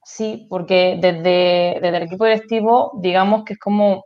[0.03, 4.05] sí, porque desde, desde el equipo directivo, digamos que es como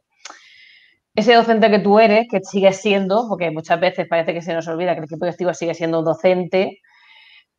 [1.15, 4.67] ese docente que tú eres, que sigues siendo, porque muchas veces parece que se nos
[4.67, 6.79] olvida que el equipo directivo sigue siendo docente,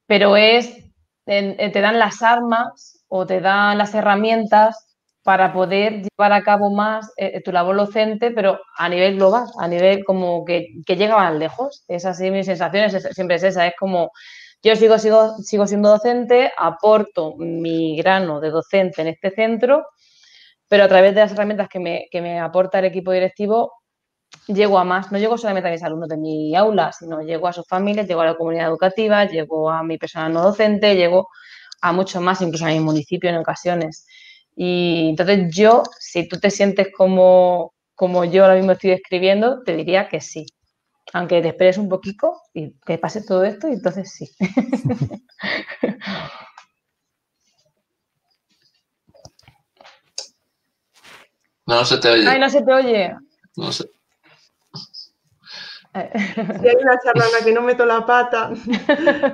[0.06, 0.92] pero es
[1.24, 4.91] te dan las armas o te dan las herramientas
[5.22, 9.68] para poder llevar a cabo más eh, tu labor docente, pero a nivel global, a
[9.68, 11.84] nivel como que, que llega más lejos.
[11.88, 14.10] Es así, mis sensaciones siempre es esa, es como
[14.62, 19.86] yo sigo, sigo, sigo siendo docente, aporto mi grano de docente en este centro,
[20.68, 23.72] pero a través de las herramientas que me, que me aporta el equipo directivo,
[24.46, 27.52] llego a más, no llego solamente a mis alumnos de mi aula, sino llego a
[27.52, 31.28] sus familias, llego a la comunidad educativa, llego a mi personal no docente, llego
[31.80, 34.06] a mucho más, incluso a mi municipio en ocasiones.
[34.56, 39.76] Y entonces yo, si tú te sientes como, como yo ahora mismo estoy describiendo, te
[39.76, 40.46] diría que sí.
[41.14, 44.30] Aunque te esperes un poquito y que pase todo esto, y entonces sí.
[51.66, 52.28] No se te oye.
[52.28, 53.14] Ay, no se te oye.
[53.56, 53.84] No sé.
[55.94, 55.98] Si
[56.68, 58.50] hay una charla en la que no meto la pata,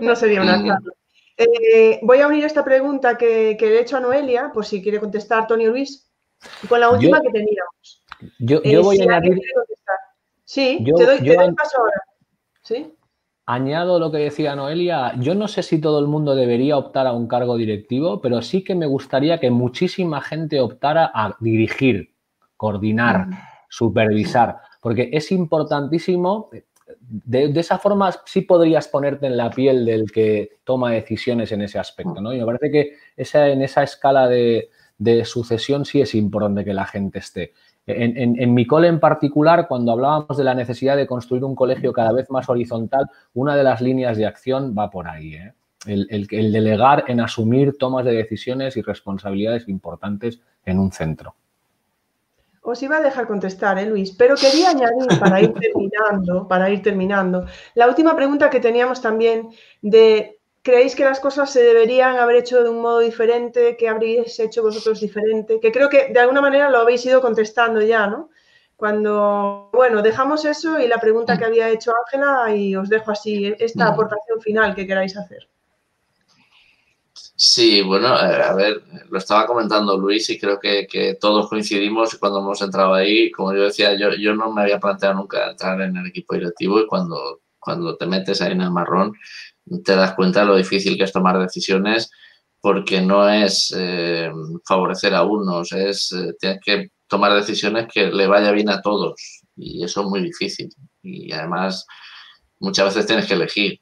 [0.00, 0.66] no sería una Mm.
[0.66, 0.92] charla.
[1.38, 4.82] Eh, voy a unir esta pregunta que, que le he hecho a Noelia, por si
[4.82, 6.10] quiere contestar Tony Luis,
[6.68, 8.02] con la última Yo- que teníamos.
[8.40, 9.40] Yo, Eh, voy si a añadir.
[10.44, 12.02] Sí, Yo- te doy, te doy paso ahora.
[12.62, 12.94] ¿Sí?
[13.50, 15.14] añado lo que decía Noelia.
[15.20, 18.62] Yo no sé si todo el mundo debería optar a un cargo directivo, pero sí
[18.62, 22.14] que me gustaría que muchísima gente optara a dirigir,
[22.58, 23.26] coordinar,
[23.70, 26.50] supervisar, porque es importantísimo.
[27.10, 31.78] De, esa forma sí podrías ponerte en la piel del que toma decisiones en ese
[31.78, 32.34] aspecto, ¿no?
[32.34, 36.74] Y me parece que esa, en esa escala de, de sucesión sí es importante que
[36.74, 37.54] la gente esté.
[37.86, 41.54] En, en- en mi cole en particular, cuando hablábamos de la necesidad de construir un
[41.54, 45.34] colegio cada vez más horizontal, una de las líneas de acción va por ahí.
[45.36, 45.54] ¿eh?
[45.86, 51.34] El, el- el delegar en asumir tomas de decisiones y responsabilidades importantes en un centro.
[52.70, 56.80] Os iba a dejar contestar, ¿eh, Luis, pero quería añadir para ir terminando, para ir
[56.88, 57.38] terminando,
[57.80, 59.36] la última pregunta que teníamos también
[59.82, 60.04] de
[60.62, 63.76] ¿creéis que las cosas se deberían haber hecho de un modo diferente?
[63.78, 65.60] ¿Qué habríais hecho vosotros diferente?
[65.60, 68.30] Que creo que de alguna manera lo habéis ido contestando ya, ¿no?
[68.76, 73.54] Cuando, bueno, dejamos eso y la pregunta que había hecho Ángela y os dejo así
[73.58, 73.92] esta Mm.
[73.92, 75.48] aportación final que queráis hacer.
[77.40, 82.40] Sí, bueno, a ver, lo estaba comentando Luis y creo que, que todos coincidimos cuando
[82.40, 83.30] hemos entrado ahí.
[83.30, 86.80] Como yo decía, yo, yo no me había planteado nunca entrar en el equipo directivo
[86.80, 89.12] y cuando, cuando te metes ahí en el marrón
[89.84, 92.10] te das cuenta de lo difícil que es tomar decisiones
[92.60, 94.32] porque no es eh,
[94.66, 99.42] favorecer a unos, es eh, tienes que tomar decisiones que le vaya bien a todos
[99.56, 100.70] y eso es muy difícil.
[101.02, 101.86] Y además
[102.58, 103.80] muchas veces tienes que elegir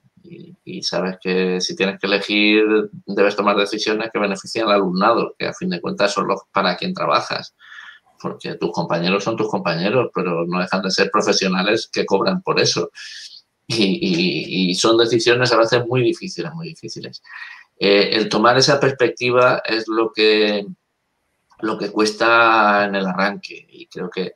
[0.64, 2.64] y, sabes que si tienes que elegir
[3.06, 6.76] debes tomar decisiones que beneficien al alumnado, que a fin de cuentas son los para
[6.76, 7.54] quien trabajas,
[8.20, 12.60] porque tus compañeros son tus compañeros, pero no dejan de ser profesionales que cobran por
[12.60, 12.90] eso.
[13.68, 17.22] Y, y- y son decisiones a veces muy difíciles, muy difíciles.
[17.78, 20.64] Eh, el tomar esa perspectiva es lo que,
[21.60, 24.32] lo que cuesta en el arranque y creo que,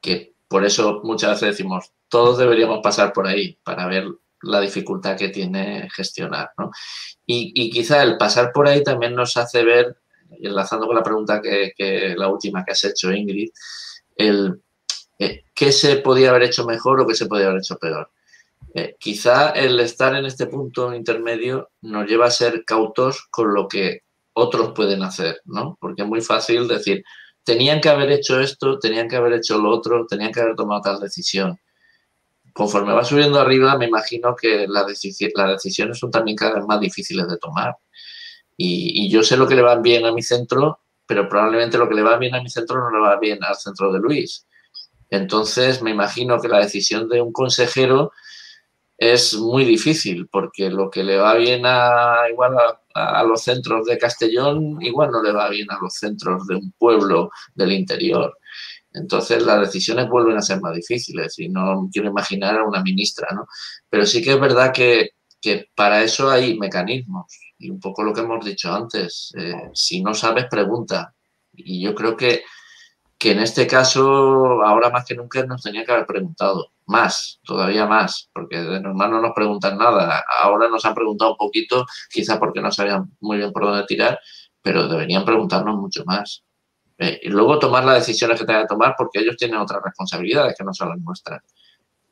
[0.00, 4.06] que por eso muchas veces decimos, todos deberíamos pasar por ahí para ver
[4.44, 6.50] la dificultad que tiene gestionar.
[6.58, 6.70] ¿no?
[7.26, 9.96] Y, quizá el pasar por ahí también nos hace ver,
[10.40, 13.50] enlazando con la pregunta que, que la última que has hecho, Ingrid,
[14.16, 14.60] el
[15.18, 18.10] eh, qué se podía haber hecho mejor o qué se podía haber hecho peor.
[18.74, 23.68] Eh, quizá el estar en este punto intermedio nos lleva a ser cautos con lo
[23.68, 24.00] que
[24.32, 25.78] otros pueden hacer, ¿no?
[25.80, 27.04] Porque es muy fácil decir,
[27.44, 30.80] tenían que haber hecho esto, tenían que haber hecho lo otro, tenían que haber tomado
[30.80, 31.56] tal decisión.
[32.54, 37.28] Conforme va subiendo arriba, me imagino que las, decisiones son también cada vez más difíciles
[37.28, 37.76] de tomar.
[38.56, 41.88] Y, y yo sé lo que le va bien a mi centro, pero probablemente lo
[41.88, 44.46] que le va bien a mi centro no le va bien al centro de Luis.
[45.10, 48.12] Entonces, me imagino que la decisión de un consejero
[48.96, 52.54] es muy difícil porque lo que le va bien a igual
[52.94, 56.72] a los centros de Castellón igual no le va bien a los centros de un
[56.78, 58.38] pueblo del interior.
[58.94, 63.28] Entonces las decisiones vuelven a ser más difíciles y no quiero imaginar a una ministra,
[63.34, 63.46] ¿no?
[63.90, 67.26] Pero sí que es verdad que, que para eso hay mecanismos
[67.58, 71.14] y un poco lo que hemos dicho antes, eh, si no sabes, pregunta.
[71.52, 72.42] Y yo creo que,
[73.18, 77.86] que en este caso, ahora más que nunca, nos tenía que haber preguntado más, todavía
[77.86, 80.24] más, porque de normal no nos preguntan nada.
[80.42, 84.18] Ahora nos han preguntado un poquito, quizá porque no sabían muy bien por dónde tirar,
[84.62, 86.44] pero deberían preguntarnos mucho más.
[86.98, 90.54] Eh, y luego tomar las decisiones que tengan que tomar, porque ellos tienen otras responsabilidades
[90.56, 91.42] que no son las nuestras.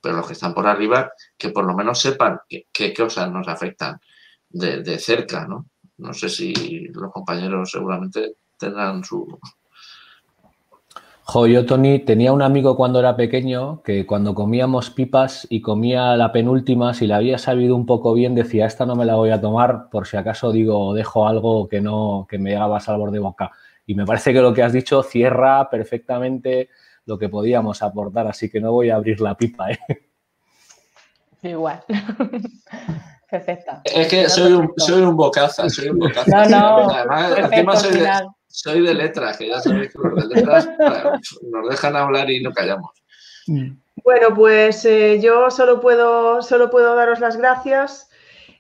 [0.01, 4.01] Pero los que están por arriba, que por lo menos sepan qué, cosas nos afectan
[4.49, 5.67] de, de cerca, ¿no?
[5.99, 9.39] No sé si los compañeros seguramente tendrán su,
[11.25, 16.17] Jo, yo, Tony, tenía un amigo cuando era pequeño que cuando comíamos pipas y comía
[16.17, 19.31] la penúltima, si la había sabido un poco bien, decía, esta no me la voy
[19.31, 23.21] a tomar por si acaso digo, dejo algo que no, que me haga sabor de
[23.21, 23.53] boca.
[23.87, 26.71] Y me parece que lo que has dicho cierra perfectamente
[27.05, 29.71] lo que podíamos aportar, así que no voy a abrir la pipa.
[29.73, 29.79] ¿eh?
[31.43, 31.83] Igual.
[33.31, 33.81] Perfecta.
[33.85, 36.47] Es que soy un, soy un bocaza, soy un bocaza.
[36.47, 36.91] No, no.
[36.91, 38.11] Además, Perfecto, encima soy de,
[38.47, 40.69] soy de letras, que ya sabéis que los de letras
[41.51, 42.91] nos dejan hablar y no callamos.
[43.47, 43.71] Mm.
[44.05, 48.11] Bueno, pues eh, yo solo puedo, solo puedo daros las gracias.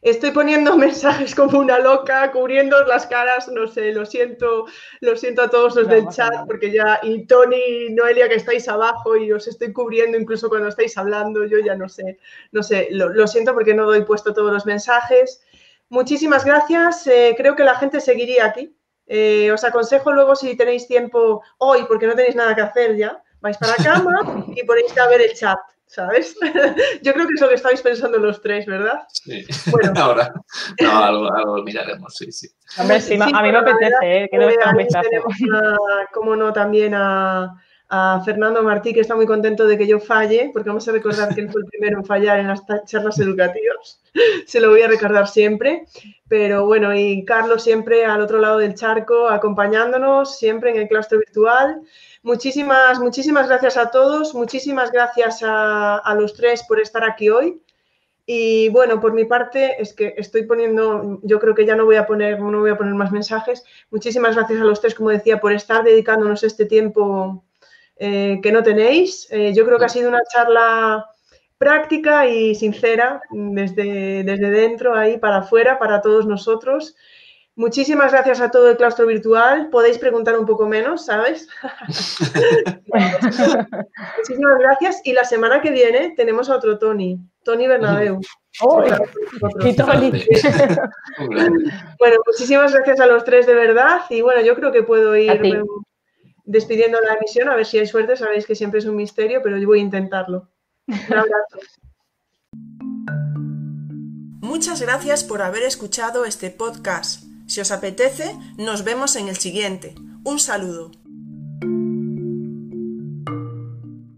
[0.02, 4.66] Estoy poniendo mensajes como una loca, cubriendo las caras, no sé, lo siento,
[5.00, 8.68] lo siento a todos los del chat, porque ya, y Tony y Noelia que estáis
[8.68, 12.18] abajo y os estoy cubriendo incluso cuando estáis hablando, yo ya no sé,
[12.50, 15.40] no sé, lo, siento porque no doy puesto todos los mensajes.
[15.88, 18.76] Muchísimas gracias, eh, creo que la gente seguiría aquí.
[19.06, 23.22] Eh, os aconsejo luego si tenéis tiempo hoy, porque no tenéis nada que hacer ya,
[23.40, 25.58] vais para cama y ponéis a ver el chat,
[25.92, 26.34] ¿sabes?
[27.02, 29.02] Yo creo que es lo que estáis pensando los tres, ¿verdad?
[29.12, 29.44] Sí.
[29.70, 29.92] Bueno.
[29.96, 30.32] Ahora,
[30.80, 32.48] no, algo, miraremos, sí, sí.
[32.78, 34.28] Hombre, sí, a mí me apetece, ¿eh?
[34.30, 35.36] Que no me tenemos,
[36.12, 37.54] como no, también a,
[37.90, 41.34] a Fernando Martí, que está muy contento de que yo falle, porque vamos a recordar
[41.34, 44.00] que él fue el primero en fallar en las charlas educativas.
[44.46, 45.84] Se lo voy a recordar siempre.
[46.26, 51.18] Pero bueno, y Carlos siempre al otro lado del charco, acompañándonos siempre en el claustro
[51.18, 51.82] virtual.
[52.24, 57.60] Muchísimas, muchísimas gracias a todos, muchísimas gracias a, los tres por estar aquí hoy.
[58.24, 61.96] Y bueno, por mi parte es que estoy poniendo, yo creo que ya no voy
[61.96, 63.64] a poner, no voy a poner más mensajes.
[63.90, 67.44] Muchísimas gracias a los tres, como decía, por estar dedicándonos este tiempo
[67.96, 69.26] eh, que no tenéis.
[69.32, 71.04] Eh, yo creo que ha sido una charla
[71.58, 76.94] práctica y sincera desde, desde dentro, ahí para afuera, para todos nosotros.
[77.54, 79.68] Muchísimas gracias a todo el claustro virtual.
[79.68, 81.48] Podéis preguntar un poco menos, ¿sabes?
[84.18, 85.02] Muchísimas gracias.
[85.04, 88.20] Y la semana que viene tenemos a otro Tony, Tony Bernabeu.
[91.98, 94.00] bueno, muchísimas gracias a los tres de verdad.
[94.08, 95.62] Y bueno, yo creo que puedo ir
[96.44, 97.50] despidiendo la emisión.
[97.50, 98.16] A ver si hay suerte.
[98.16, 100.48] Sabéis que siempre es un misterio, pero yo voy a intentarlo.
[100.86, 101.58] Un abrazo.
[104.40, 107.31] Muchas gracias por haber escuchado este podcast.
[107.52, 109.94] Si os apetece, nos vemos en el siguiente.
[110.24, 110.90] Un saludo.